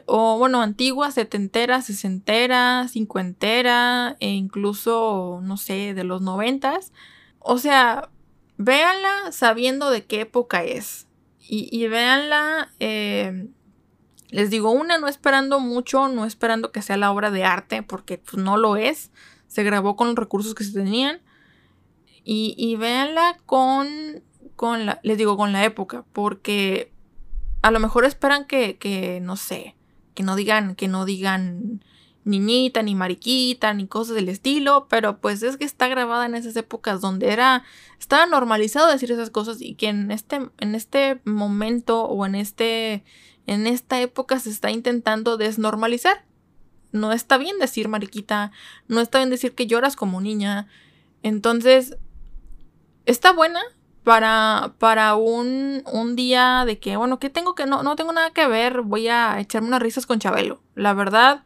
o 0.06 0.38
bueno, 0.38 0.62
antigua, 0.62 1.12
setentera, 1.12 1.82
sesentera, 1.82 2.90
cincuentera, 2.90 4.18
e 4.20 4.32
incluso, 4.32 5.40
no 5.42 5.56
sé, 5.56 5.94
de 5.94 6.04
los 6.04 6.22
noventas. 6.22 6.92
O 7.40 7.58
sea, 7.58 8.10
véanla 8.58 9.32
sabiendo 9.32 9.90
de 9.90 10.06
qué 10.06 10.22
época 10.22 10.64
es. 10.64 11.08
Y, 11.40 11.70
y 11.72 11.88
véanla, 11.88 12.72
eh, 12.80 13.48
les 14.30 14.50
digo, 14.50 14.72
una, 14.72 14.98
no 14.98 15.08
esperando 15.08 15.60
mucho, 15.60 16.08
no 16.08 16.26
esperando 16.26 16.72
que 16.72 16.82
sea 16.82 16.98
la 16.98 17.12
obra 17.12 17.32
de 17.32 17.44
arte, 17.44 17.84
porque 17.84 18.18
pues, 18.18 18.38
no 18.38 18.58
lo 18.58 18.76
es. 18.78 19.12
Se 19.48 19.64
grabó 19.64 19.96
con 19.96 20.08
los 20.08 20.16
recursos 20.16 20.56
que 20.56 20.64
se 20.64 20.74
tenían. 20.74 21.22
Y, 22.24 22.56
y 22.58 22.76
véanla 22.76 23.38
con, 23.46 24.24
con 24.56 24.88
la, 24.88 25.00
les 25.04 25.18
digo, 25.18 25.38
con 25.38 25.52
la 25.52 25.64
época, 25.64 26.06
porque 26.12 26.92
a 27.62 27.72
lo 27.72 27.80
mejor 27.80 28.06
esperan 28.06 28.46
que, 28.46 28.78
que, 28.78 29.20
no 29.22 29.36
sé, 29.38 29.76
que 30.16 30.24
no 30.24 30.36
digan, 30.36 30.76
que 30.76 30.88
no 30.88 31.06
digan 31.06 31.84
niñita, 32.26 32.82
ni 32.82 32.96
mariquita, 32.96 33.74
ni 33.74 33.88
cosas 33.88 34.16
del 34.16 34.30
estilo, 34.30 34.88
pero 34.90 35.20
pues 35.22 35.44
es 35.44 35.58
que 35.58 35.64
está 35.64 35.88
grabada 35.88 36.26
en 36.26 36.36
esas 36.36 36.56
épocas 36.56 37.00
donde 37.00 37.32
era, 37.32 37.64
estaba 38.00 38.26
normalizado 38.26 38.92
decir 38.92 39.12
esas 39.12 39.30
cosas 39.30 39.62
y 39.62 39.76
que 39.76 39.88
en 39.88 40.12
este, 40.12 40.50
en 40.60 40.76
este 40.76 41.22
momento 41.24 42.04
o 42.04 42.26
en 42.26 42.36
este, 42.36 43.04
en 43.46 43.68
esta 43.68 44.02
época 44.02 44.40
se 44.40 44.50
está 44.50 44.72
intentando 44.72 45.38
desnormalizar. 45.38 46.26
No 46.92 47.12
está 47.12 47.38
bien 47.38 47.60
decir 47.60 47.90
mariquita, 47.90 48.52
no 48.88 49.02
está 49.02 49.20
bien 49.20 49.30
decir 49.30 49.54
que 49.54 49.68
lloras 49.68 49.96
como 49.96 50.20
niña. 50.20 50.68
Entonces, 51.24 51.98
está 53.06 53.34
buena 53.34 53.62
para, 54.04 54.74
para 54.80 55.16
un, 55.16 55.84
un 55.92 56.16
día 56.16 56.64
de 56.66 56.80
que, 56.80 56.98
bueno, 56.98 57.20
que 57.20 57.30
tengo 57.30 57.54
que, 57.54 57.66
no, 57.66 57.84
no 57.84 57.96
tengo 57.96 58.14
nada 58.14 58.32
que 58.32 58.48
ver, 58.48 58.82
voy 58.82 59.10
a 59.10 59.40
echarme 59.40 59.68
unas 59.68 59.82
risas 59.82 60.06
con 60.06 60.20
Chabelo. 60.20 60.62
La 60.74 60.94
verdad, 60.94 61.44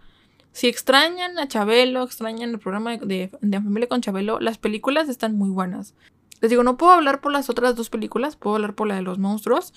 si 0.52 0.68
extrañan 0.68 1.38
a 1.40 1.48
Chabelo, 1.48 2.04
extrañan 2.04 2.50
el 2.50 2.60
programa 2.60 2.98
de, 2.98 3.30
de, 3.42 3.62
Familia 3.62 3.88
con 3.88 4.02
Chabelo, 4.02 4.40
las 4.40 4.58
películas 4.58 5.10
están 5.10 5.38
muy 5.38 5.50
buenas. 5.50 5.96
Les 6.42 6.50
digo, 6.50 6.64
no 6.64 6.78
puedo 6.78 6.94
hablar 6.94 7.22
por 7.22 7.32
las 7.32 7.50
otras 7.50 7.76
dos 7.76 7.90
películas, 7.90 8.36
puedo 8.36 8.56
hablar 8.56 8.76
por 8.76 8.88
la 8.88 8.96
de 8.96 9.02
los 9.02 9.20
monstruos. 9.20 9.74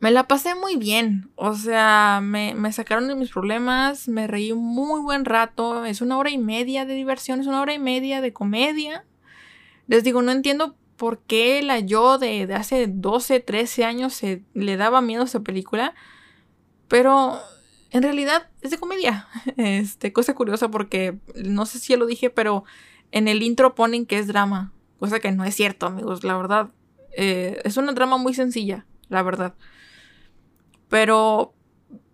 Me 0.00 0.12
la 0.12 0.28
pasé 0.28 0.54
muy 0.54 0.76
bien, 0.76 1.30
o 1.34 1.54
sea, 1.54 2.20
me, 2.22 2.54
me 2.54 2.72
sacaron 2.72 3.08
de 3.08 3.16
mis 3.16 3.30
problemas, 3.30 4.06
me 4.06 4.28
reí 4.28 4.52
un 4.52 4.64
muy 4.64 5.00
buen 5.00 5.24
rato, 5.24 5.84
es 5.84 6.00
una 6.00 6.18
hora 6.18 6.30
y 6.30 6.38
media 6.38 6.86
de 6.86 6.94
diversión, 6.94 7.40
es 7.40 7.48
una 7.48 7.60
hora 7.60 7.74
y 7.74 7.80
media 7.80 8.20
de 8.20 8.32
comedia. 8.32 9.04
Les 9.88 10.04
digo, 10.04 10.22
no 10.22 10.30
entiendo 10.30 10.76
por 10.96 11.20
qué 11.20 11.62
la 11.62 11.80
yo 11.80 12.18
de, 12.18 12.46
de 12.46 12.54
hace 12.54 12.86
12, 12.86 13.40
13 13.40 13.84
años 13.84 14.12
se, 14.12 14.44
le 14.54 14.76
daba 14.76 15.00
miedo 15.00 15.22
a 15.22 15.26
esa 15.26 15.40
película, 15.40 15.94
pero 16.86 17.40
en 17.90 18.02
realidad 18.02 18.48
es 18.60 18.70
de 18.70 18.78
comedia. 18.78 19.26
Este, 19.56 20.12
cosa 20.12 20.34
curiosa 20.34 20.70
porque 20.70 21.18
no 21.34 21.66
sé 21.66 21.78
si 21.78 21.92
ya 21.92 21.98
lo 21.98 22.06
dije, 22.06 22.30
pero 22.30 22.64
en 23.10 23.28
el 23.28 23.42
intro 23.42 23.74
ponen 23.74 24.06
que 24.06 24.18
es 24.18 24.26
drama. 24.26 24.72
Cosa 24.98 25.20
que 25.20 25.32
no 25.32 25.44
es 25.44 25.54
cierto, 25.54 25.86
amigos, 25.86 26.24
la 26.24 26.36
verdad. 26.36 26.70
Eh, 27.16 27.60
es 27.64 27.76
una 27.76 27.92
drama 27.92 28.16
muy 28.16 28.34
sencilla, 28.34 28.86
la 29.08 29.22
verdad. 29.22 29.54
Pero, 30.88 31.54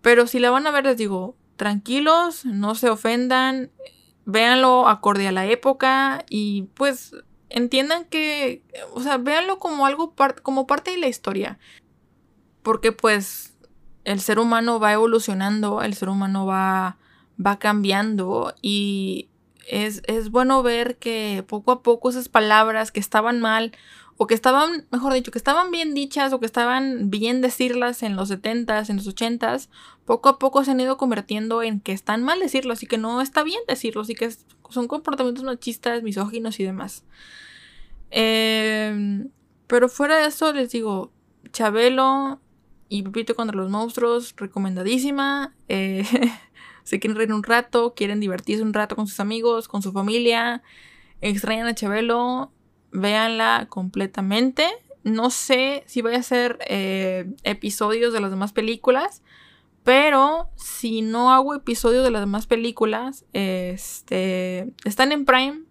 pero 0.01 0.27
si 0.27 0.39
la 0.39 0.51
van 0.51 0.67
a 0.67 0.71
ver, 0.71 0.85
les 0.85 0.97
digo, 0.97 1.35
tranquilos, 1.55 2.45
no 2.45 2.75
se 2.75 2.89
ofendan, 2.89 3.71
véanlo 4.25 4.87
acorde 4.87 5.27
a 5.27 5.31
la 5.31 5.45
época 5.45 6.25
y 6.29 6.63
pues 6.73 7.15
entiendan 7.49 8.05
que, 8.05 8.63
o 8.93 9.01
sea, 9.01 9.17
véanlo 9.17 9.59
como 9.59 9.85
algo, 9.85 10.13
como 10.43 10.67
parte 10.67 10.91
de 10.91 10.97
la 10.97 11.07
historia. 11.07 11.59
Porque 12.63 12.91
pues 12.91 13.54
el 14.05 14.21
ser 14.21 14.39
humano 14.39 14.79
va 14.79 14.93
evolucionando, 14.93 15.81
el 15.81 15.95
ser 15.95 16.09
humano 16.09 16.45
va, 16.45 16.97
va 17.43 17.59
cambiando 17.59 18.53
y 18.61 19.29
es, 19.67 20.03
es, 20.05 20.29
bueno 20.29 20.61
ver 20.63 20.97
que 20.97 21.43
poco 21.47 21.71
a 21.71 21.81
poco 21.81 22.09
esas 22.09 22.29
palabras 22.29 22.91
que 22.91 22.99
estaban 22.99 23.41
mal 23.41 23.71
o 24.17 24.27
que 24.27 24.35
estaban, 24.35 24.87
mejor 24.91 25.13
dicho, 25.13 25.31
que 25.31 25.39
estaban 25.39 25.71
bien 25.71 25.93
dichas 25.93 26.31
o 26.31 26.39
que 26.39 26.45
estaban 26.45 27.09
bien 27.09 27.41
decirlas 27.41 28.03
en 28.03 28.15
los 28.15 28.31
70s, 28.31 28.89
en 28.89 28.97
los 28.97 29.07
80s, 29.07 29.69
poco 30.05 30.29
a 30.29 30.39
poco 30.39 30.63
se 30.63 30.71
han 30.71 30.79
ido 30.79 30.97
convirtiendo 30.97 31.63
en 31.63 31.81
que 31.81 31.91
están 31.91 32.23
mal 32.23 32.39
decirlos 32.39 32.83
y 32.83 32.87
que 32.87 32.97
no 32.97 33.19
está 33.21 33.43
bien 33.43 33.59
decirlos 33.67 34.09
y 34.09 34.15
que 34.15 34.29
son 34.69 34.87
comportamientos 34.87 35.43
machistas, 35.43 36.03
misóginos 36.03 36.59
y 36.59 36.63
demás. 36.63 37.03
Eh, 38.11 39.25
pero 39.67 39.89
fuera 39.89 40.17
de 40.17 40.27
eso, 40.27 40.53
les 40.53 40.69
digo, 40.69 41.11
Chabelo 41.51 42.39
y 42.89 43.03
Pepito 43.03 43.35
contra 43.35 43.55
los 43.55 43.69
monstruos, 43.69 44.33
recomendadísima. 44.37 45.53
Eh, 45.67 46.05
se 46.83 46.99
quieren 46.99 47.17
reír 47.17 47.33
un 47.33 47.43
rato, 47.43 47.93
quieren 47.95 48.19
divertirse 48.19 48.63
un 48.63 48.73
rato 48.73 48.95
con 48.95 49.07
sus 49.07 49.19
amigos, 49.19 49.67
con 49.67 49.81
su 49.81 49.91
familia, 49.91 50.61
extrañan 51.21 51.67
a 51.67 51.75
Chabelo, 51.75 52.51
véanla 52.91 53.67
completamente. 53.69 54.67
No 55.03 55.29
sé 55.29 55.83
si 55.87 56.01
voy 56.01 56.15
a 56.15 56.19
hacer 56.19 56.59
eh, 56.67 57.31
episodios 57.43 58.13
de 58.13 58.21
las 58.21 58.31
demás 58.31 58.53
películas, 58.53 59.21
pero 59.83 60.49
si 60.55 61.01
no 61.01 61.31
hago 61.31 61.53
episodios 61.53 62.03
de 62.03 62.11
las 62.11 62.21
demás 62.21 62.47
películas, 62.47 63.25
este, 63.33 64.73
están 64.83 65.11
en 65.11 65.25
Prime. 65.25 65.61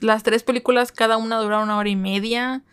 Las 0.00 0.22
tres 0.22 0.42
películas, 0.42 0.92
cada 0.92 1.16
una 1.16 1.38
dura 1.38 1.60
una 1.60 1.78
hora 1.78 1.88
y 1.88 1.96
media. 1.96 2.64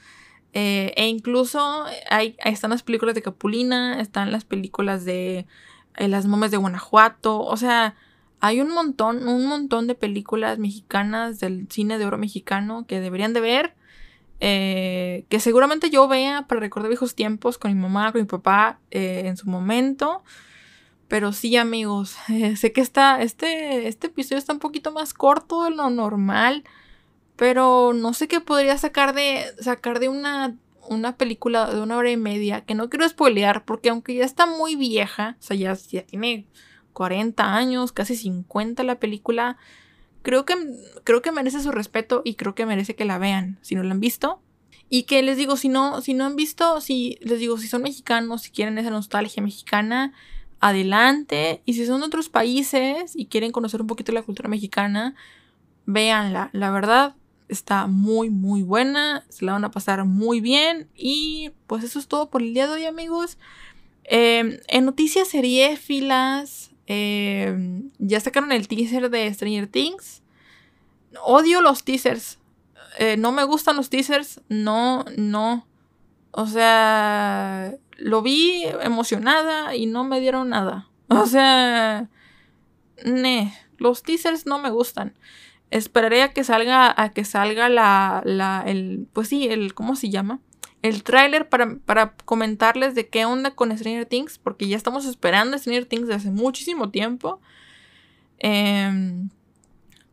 Eh, 0.57 0.93
e 0.95 1.07
incluso 1.09 1.83
hay, 2.09 2.37
están 2.45 2.69
las 2.69 2.81
películas 2.81 3.13
de 3.13 3.21
Capulina, 3.21 3.99
están 3.99 4.31
las 4.31 4.45
películas 4.45 5.03
de 5.03 5.45
eh, 5.97 6.07
Las 6.07 6.27
momes 6.27 6.49
de 6.49 6.55
Guanajuato. 6.55 7.41
O 7.41 7.57
sea, 7.57 7.95
hay 8.39 8.61
un 8.61 8.69
montón, 8.69 9.27
un 9.27 9.47
montón 9.47 9.85
de 9.85 9.95
películas 9.95 10.57
mexicanas 10.57 11.41
del 11.41 11.67
cine 11.69 11.97
de 11.97 12.05
oro 12.05 12.17
mexicano 12.17 12.85
que 12.87 13.01
deberían 13.01 13.33
de 13.33 13.41
ver. 13.41 13.75
Eh, 14.39 15.25
que 15.29 15.41
seguramente 15.41 15.89
yo 15.89 16.07
vea 16.07 16.45
para 16.47 16.61
recordar 16.61 16.89
viejos 16.89 17.15
tiempos 17.15 17.57
con 17.57 17.73
mi 17.73 17.79
mamá, 17.79 18.13
con 18.13 18.21
mi 18.21 18.27
papá 18.27 18.79
en 18.91 19.35
su 19.35 19.49
momento. 19.49 20.23
Pero 21.09 21.33
sí, 21.33 21.57
amigos, 21.57 22.15
sé 22.55 22.71
que 22.71 22.79
está, 22.79 23.21
este, 23.21 23.89
este 23.89 24.07
episodio 24.07 24.37
está 24.37 24.53
un 24.53 24.59
poquito 24.59 24.93
más 24.93 25.13
corto 25.13 25.65
de 25.65 25.71
lo 25.71 25.89
normal. 25.89 26.63
Pero 27.35 27.93
no 27.93 28.13
sé 28.13 28.27
qué 28.27 28.41
podría 28.41 28.77
sacar 28.77 29.13
de. 29.13 29.45
sacar 29.59 29.99
de 29.99 30.09
una. 30.09 30.57
una 30.87 31.17
película 31.17 31.73
de 31.73 31.81
una 31.81 31.97
hora 31.97 32.11
y 32.11 32.17
media. 32.17 32.61
Que 32.61 32.75
no 32.75 32.89
quiero 32.89 33.07
spoilear. 33.07 33.65
Porque 33.65 33.89
aunque 33.89 34.15
ya 34.15 34.25
está 34.25 34.45
muy 34.45 34.75
vieja. 34.75 35.37
O 35.39 35.43
sea, 35.43 35.57
ya, 35.57 35.73
ya 35.73 36.03
tiene 36.03 36.47
40 36.93 37.55
años, 37.55 37.91
casi 37.91 38.15
50 38.15 38.83
la 38.83 38.99
película. 38.99 39.57
Creo 40.23 40.45
que, 40.45 40.55
creo 41.03 41.21
que 41.21 41.31
merece 41.31 41.61
su 41.61 41.71
respeto 41.71 42.23
y 42.25 42.33
creo 42.33 42.55
que 42.55 42.65
merece 42.65 42.95
que 42.95 43.05
la 43.05 43.19
vean. 43.19 43.59
Si 43.61 43.75
no 43.75 43.83
la 43.83 43.91
han 43.91 43.99
visto. 43.99 44.41
Y 44.89 45.03
que 45.03 45.21
les 45.21 45.37
digo, 45.37 45.57
si 45.57 45.69
no, 45.69 46.01
si 46.01 46.13
no 46.13 46.25
han 46.25 46.35
visto, 46.35 46.79
si 46.79 47.17
les 47.21 47.39
digo, 47.39 47.57
si 47.57 47.67
son 47.67 47.81
mexicanos, 47.81 48.43
si 48.43 48.51
quieren 48.51 48.77
esa 48.77 48.91
nostalgia 48.91 49.43
mexicana, 49.43 50.13
adelante. 50.59 51.61
Y 51.65 51.73
si 51.73 51.85
son 51.85 52.01
de 52.01 52.07
otros 52.07 52.29
países 52.29 53.15
y 53.15 53.25
quieren 53.25 53.51
conocer 53.51 53.81
un 53.81 53.87
poquito 53.87 54.11
la 54.11 54.23
cultura 54.23 54.49
mexicana, 54.49 55.15
véanla. 55.85 56.49
La 56.53 56.71
verdad, 56.71 57.15
está 57.49 57.87
muy 57.87 58.29
muy 58.29 58.63
buena, 58.63 59.25
se 59.29 59.45
la 59.45 59.53
van 59.53 59.65
a 59.65 59.71
pasar 59.71 60.03
muy 60.05 60.41
bien 60.41 60.89
y 60.95 61.51
pues 61.67 61.83
eso 61.83 61.99
es 61.99 62.07
todo 62.07 62.29
por 62.29 62.41
el 62.41 62.53
día 62.53 62.67
de 62.67 62.73
hoy 62.73 62.85
amigos. 62.85 63.37
Eh, 64.03 64.61
en 64.67 64.85
noticias 64.85 65.27
serie 65.27 65.77
filas, 65.77 66.71
eh, 66.87 67.81
ya 67.97 68.19
sacaron 68.19 68.51
el 68.51 68.67
teaser 68.67 69.09
de 69.09 69.33
Stranger 69.33 69.67
Things. 69.67 70.21
Odio 71.23 71.61
los 71.61 71.83
teasers. 71.83 72.39
Eh, 72.97 73.17
no 73.17 73.31
me 73.31 73.43
gustan 73.43 73.75
los 73.75 73.89
teasers. 73.89 74.41
No, 74.49 75.05
no. 75.17 75.65
O 76.31 76.47
sea, 76.47 77.73
lo 77.97 78.21
vi 78.21 78.63
emocionada 78.81 79.75
y 79.75 79.85
no 79.85 80.03
me 80.03 80.19
dieron 80.19 80.49
nada. 80.49 80.89
O 81.07 81.27
sea, 81.27 82.09
ne, 83.05 83.53
los 83.77 84.01
teasers 84.01 84.47
no 84.47 84.57
me 84.57 84.71
gustan 84.71 85.13
esperaré 85.77 86.21
a 86.23 86.33
que 86.33 86.43
salga, 86.43 86.93
a 86.95 87.13
que 87.13 87.25
salga 87.25 87.69
la, 87.69 88.21
la, 88.25 88.63
el, 88.65 89.07
pues 89.13 89.27
sí, 89.27 89.47
el, 89.47 89.73
¿cómo 89.73 89.95
se 89.95 90.09
llama? 90.09 90.39
El 90.81 91.03
tráiler 91.03 91.49
para, 91.49 91.77
para 91.79 92.15
comentarles 92.25 92.95
de 92.95 93.09
qué 93.09 93.25
onda 93.25 93.55
con 93.55 93.75
Stranger 93.75 94.05
Things, 94.05 94.37
porque 94.37 94.67
ya 94.67 94.77
estamos 94.77 95.05
esperando 95.05 95.57
Stranger 95.57 95.85
Things 95.85 96.07
desde 96.07 96.15
hace 96.15 96.31
muchísimo 96.31 96.91
tiempo. 96.91 97.41
Em, 98.37 99.29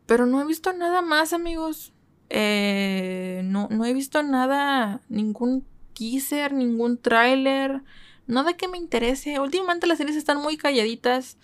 pero 0.05 0.25
no 0.25 0.41
he 0.41 0.45
visto 0.45 0.73
nada 0.73 1.01
más, 1.01 1.33
amigos. 1.33 1.93
Eh, 2.29 3.41
no, 3.45 3.67
no 3.69 3.85
he 3.85 3.93
visto 3.93 4.23
nada, 4.23 5.01
ningún 5.07 5.65
teaser, 5.93 6.51
ningún 6.51 6.97
tráiler, 6.97 7.83
nada 8.27 8.53
que 8.53 8.67
me 8.67 8.77
interese. 8.77 9.39
Últimamente 9.39 9.87
las 9.87 9.99
series 9.99 10.17
están 10.17 10.41
muy 10.41 10.57
calladitas 10.57 11.37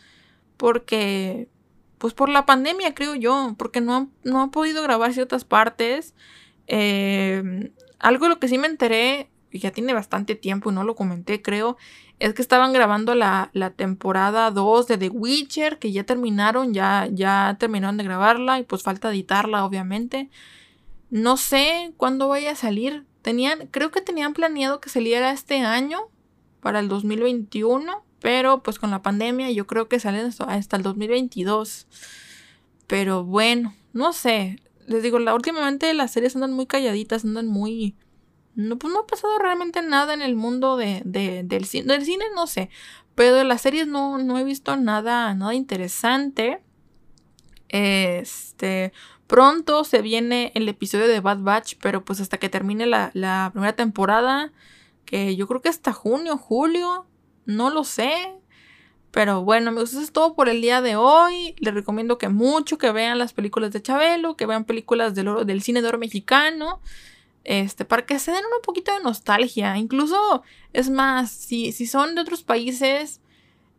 porque 0.57 1.47
pues 1.99 2.13
por 2.15 2.29
la 2.29 2.45
pandemia, 2.45 2.95
creo 2.95 3.13
yo, 3.13 3.53
porque 3.57 3.81
no, 3.81 4.09
no 4.23 4.41
han 4.41 4.49
podido 4.49 4.81
grabar 4.81 5.13
ciertas 5.13 5.45
partes. 5.45 6.15
Eh, 6.67 7.71
algo 7.99 8.25
de 8.25 8.29
lo 8.29 8.39
que 8.39 8.47
sí 8.47 8.57
me 8.57 8.67
enteré 8.67 9.29
ya 9.51 9.71
tiene 9.71 9.93
bastante 9.93 10.35
tiempo 10.35 10.71
y 10.71 10.73
no 10.73 10.83
lo 10.83 10.95
comenté, 10.95 11.41
creo, 11.41 11.77
es 12.19 12.33
que 12.33 12.41
estaban 12.41 12.73
grabando 12.73 13.15
la, 13.15 13.49
la 13.53 13.71
temporada 13.71 14.51
2 14.51 14.87
de 14.87 14.97
The 14.97 15.09
Witcher, 15.09 15.79
que 15.79 15.91
ya 15.91 16.03
terminaron, 16.03 16.73
ya, 16.73 17.07
ya 17.11 17.55
terminaron 17.59 17.97
de 17.97 18.03
grabarla 18.03 18.59
y 18.59 18.63
pues 18.63 18.83
falta 18.83 19.09
editarla, 19.09 19.65
obviamente. 19.65 20.29
No 21.09 21.37
sé 21.37 21.93
cuándo 21.97 22.27
vaya 22.27 22.51
a 22.51 22.55
salir. 22.55 23.05
Tenían, 23.21 23.67
creo 23.67 23.91
que 23.91 24.01
tenían 24.01 24.33
planeado 24.33 24.79
que 24.79 24.89
saliera 24.89 25.31
este 25.31 25.59
año, 25.59 26.09
para 26.61 26.79
el 26.79 26.89
2021, 26.89 28.03
pero 28.22 28.63
pues 28.63 28.80
con 28.80 28.91
la 28.91 29.01
pandemia 29.01 29.51
yo 29.51 29.67
creo 29.67 29.88
que 29.88 29.99
salen 29.99 30.32
hasta 30.47 30.78
el 30.78 30.84
2022. 30.84 31.88
Pero 32.88 33.24
bueno, 33.24 33.76
no 33.93 34.13
sé. 34.13 34.59
Les 34.88 35.03
digo, 35.03 35.17
últimamente 35.17 35.93
las 35.93 36.11
series 36.11 36.36
andan 36.36 36.53
muy 36.53 36.65
calladitas, 36.65 37.24
andan 37.24 37.47
muy 37.47 37.95
no, 38.59 38.78
pues 38.78 38.93
no 38.93 38.99
ha 38.99 39.07
pasado 39.07 39.39
realmente 39.39 39.82
nada 39.82 40.13
en 40.13 40.22
el 40.22 40.36
mundo 40.36 40.76
de, 40.76 41.01
del 41.05 41.65
cine. 41.65 41.93
Del 41.93 42.03
cine 42.03 42.26
no 42.36 42.45
sé. 42.45 42.70
Pero 43.15 43.36
de 43.36 43.45
las 43.45 43.61
series 43.61 43.88
no, 43.88 44.17
no 44.17 44.38
he 44.38 44.43
visto 44.43 44.76
nada, 44.76 45.34
nada 45.34 45.53
interesante. 45.53 46.61
Este. 47.70 48.91
Pronto 49.28 49.86
se 49.86 50.01
viene 50.01 50.51
el 50.55 50.67
episodio 50.67 51.07
de 51.07 51.22
Bad 51.22 51.39
Batch. 51.39 51.76
Pero 51.82 52.03
pues 52.03 52.20
hasta 52.20 52.38
que 52.38 52.49
termine 52.49 52.86
la, 52.86 53.11
la 53.13 53.49
primera 53.53 53.74
temporada. 53.74 54.51
Que 55.05 55.38
yo 55.38 55.47
creo 55.47 55.61
que 55.61 55.70
hasta 55.70 55.93
junio, 55.93 56.38
julio. 56.38 57.05
No 57.49 57.71
lo 57.71 57.83
sé. 57.83 58.11
Pero 59.11 59.43
bueno, 59.43 59.69
amigos, 59.69 59.91
eso 59.91 60.01
es 60.01 60.11
todo 60.11 60.35
por 60.35 60.49
el 60.49 60.61
día 60.61 60.81
de 60.81 60.95
hoy. 60.95 61.55
Les 61.57 61.73
recomiendo 61.73 62.19
que 62.19 62.29
mucho 62.29 62.77
que 62.77 62.91
vean 62.91 63.17
las 63.17 63.33
películas 63.33 63.71
de 63.71 63.81
Chabelo, 63.81 64.37
que 64.37 64.45
vean 64.45 64.65
películas 64.65 65.15
del, 65.15 65.47
del 65.47 65.63
cine 65.63 65.81
de 65.81 65.87
oro 65.87 65.97
mexicano. 65.97 66.79
Este, 67.43 67.85
para 67.85 68.05
que 68.05 68.19
se 68.19 68.31
den 68.31 68.43
un 68.45 68.61
poquito 68.61 68.93
de 68.93 69.01
nostalgia. 69.01 69.75
Incluso, 69.77 70.43
es 70.73 70.91
más, 70.91 71.31
si, 71.31 71.71
si 71.71 71.87
son 71.87 72.13
de 72.13 72.21
otros 72.21 72.43
países 72.43 73.19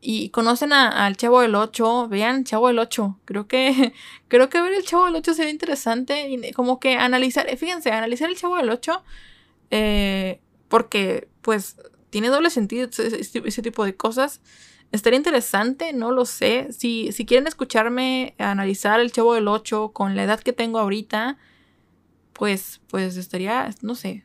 y 0.01 0.31
conocen 0.31 0.73
al 0.73 1.17
Chavo 1.17 1.43
del 1.43 1.55
8, 1.55 2.09
vean 2.09 2.43
Chavo 2.43 2.67
del 2.67 2.81
8. 2.81 3.21
Creo 3.25 3.47
que, 3.47 3.93
creo 4.29 4.49
que 4.49 4.61
ver 4.61 4.73
el 4.73 4.85
Chavo 4.85 5.05
del 5.05 5.15
8 5.15 5.35
sería 5.35 5.53
interesante. 5.53 6.29
Y 6.29 6.53
como 6.53 6.81
que 6.81 6.97
analizar, 6.97 7.47
fíjense, 7.57 7.93
analizar 7.93 8.29
el 8.29 8.37
Chavo 8.37 8.57
del 8.57 8.71
8. 8.71 9.05
Eh, 9.71 10.41
porque, 10.69 11.29
pues, 11.43 11.77
tiene 12.11 12.29
doble 12.29 12.51
sentido 12.51 12.89
ese, 12.89 13.63
tipo 13.63 13.85
de 13.85 13.97
cosas. 13.97 14.41
Estaría 14.93 15.17
interesante, 15.17 15.93
no 15.93 16.11
lo 16.11 16.27
sé. 16.27 16.69
Si, 16.73 17.13
si 17.13 17.25
quieren 17.25 17.47
escucharme 17.47 18.35
analizar 18.39 19.01
el 19.01 19.13
Chavo 19.13 19.35
del 19.35 19.49
8 19.49 19.93
con 19.93 20.17
la 20.17 20.25
edad 20.25 20.41
que 20.41 20.53
tengo 20.53 20.79
ahorita 20.79 21.39
pues, 22.41 22.81
pues 22.89 23.19
estaría, 23.19 23.69
no 23.83 23.95
sé. 23.95 24.25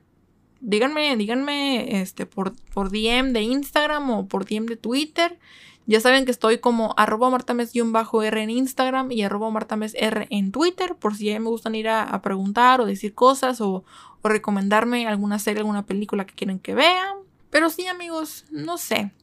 Díganme, 0.61 1.17
díganme 1.17 1.99
este, 1.99 2.25
por, 2.25 2.53
por 2.73 2.89
DM 2.89 3.33
de 3.33 3.41
Instagram 3.41 4.09
o 4.09 4.27
por 4.29 4.45
DM 4.45 4.67
de 4.67 4.77
Twitter. 4.77 5.37
Ya 5.85 5.99
saben 5.99 6.23
que 6.23 6.31
estoy 6.31 6.59
como 6.59 6.93
arroba 6.95 7.29
martames-r 7.29 8.41
en 8.41 8.49
Instagram 8.49 9.11
y 9.11 9.21
arroba 9.23 9.49
martames-r 9.51 10.27
en 10.29 10.53
Twitter. 10.53 10.95
Por 10.95 11.13
si 11.15 11.25
me 11.37 11.49
gustan 11.49 11.75
ir 11.75 11.89
a, 11.89 12.21
preguntar 12.21 12.79
o 12.79 12.85
decir 12.85 13.13
cosas 13.13 13.59
o, 13.59 13.83
o, 14.21 14.29
recomendarme 14.29 15.05
alguna 15.07 15.37
serie, 15.37 15.59
alguna 15.59 15.85
película 15.85 16.25
que 16.25 16.35
quieren 16.35 16.59
que 16.59 16.73
vean. 16.73 17.17
Pero 17.55 17.69
sí, 17.69 17.87
amigos, 17.87 18.43
no 18.51 18.77
sé. 18.77 19.13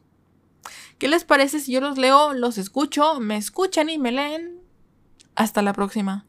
¿Qué 0.99 1.07
les 1.07 1.23
parece 1.23 1.61
si 1.61 1.71
yo 1.71 1.83
los 1.83 1.99
leo, 1.99 2.33
los 2.33 2.57
escucho, 2.57 3.21
me 3.21 3.37
escuchan 3.37 3.91
y 3.91 3.99
me 3.99 4.11
leen? 4.11 4.59
Hasta 5.35 5.61
la 5.61 5.75
próxima. 5.75 6.25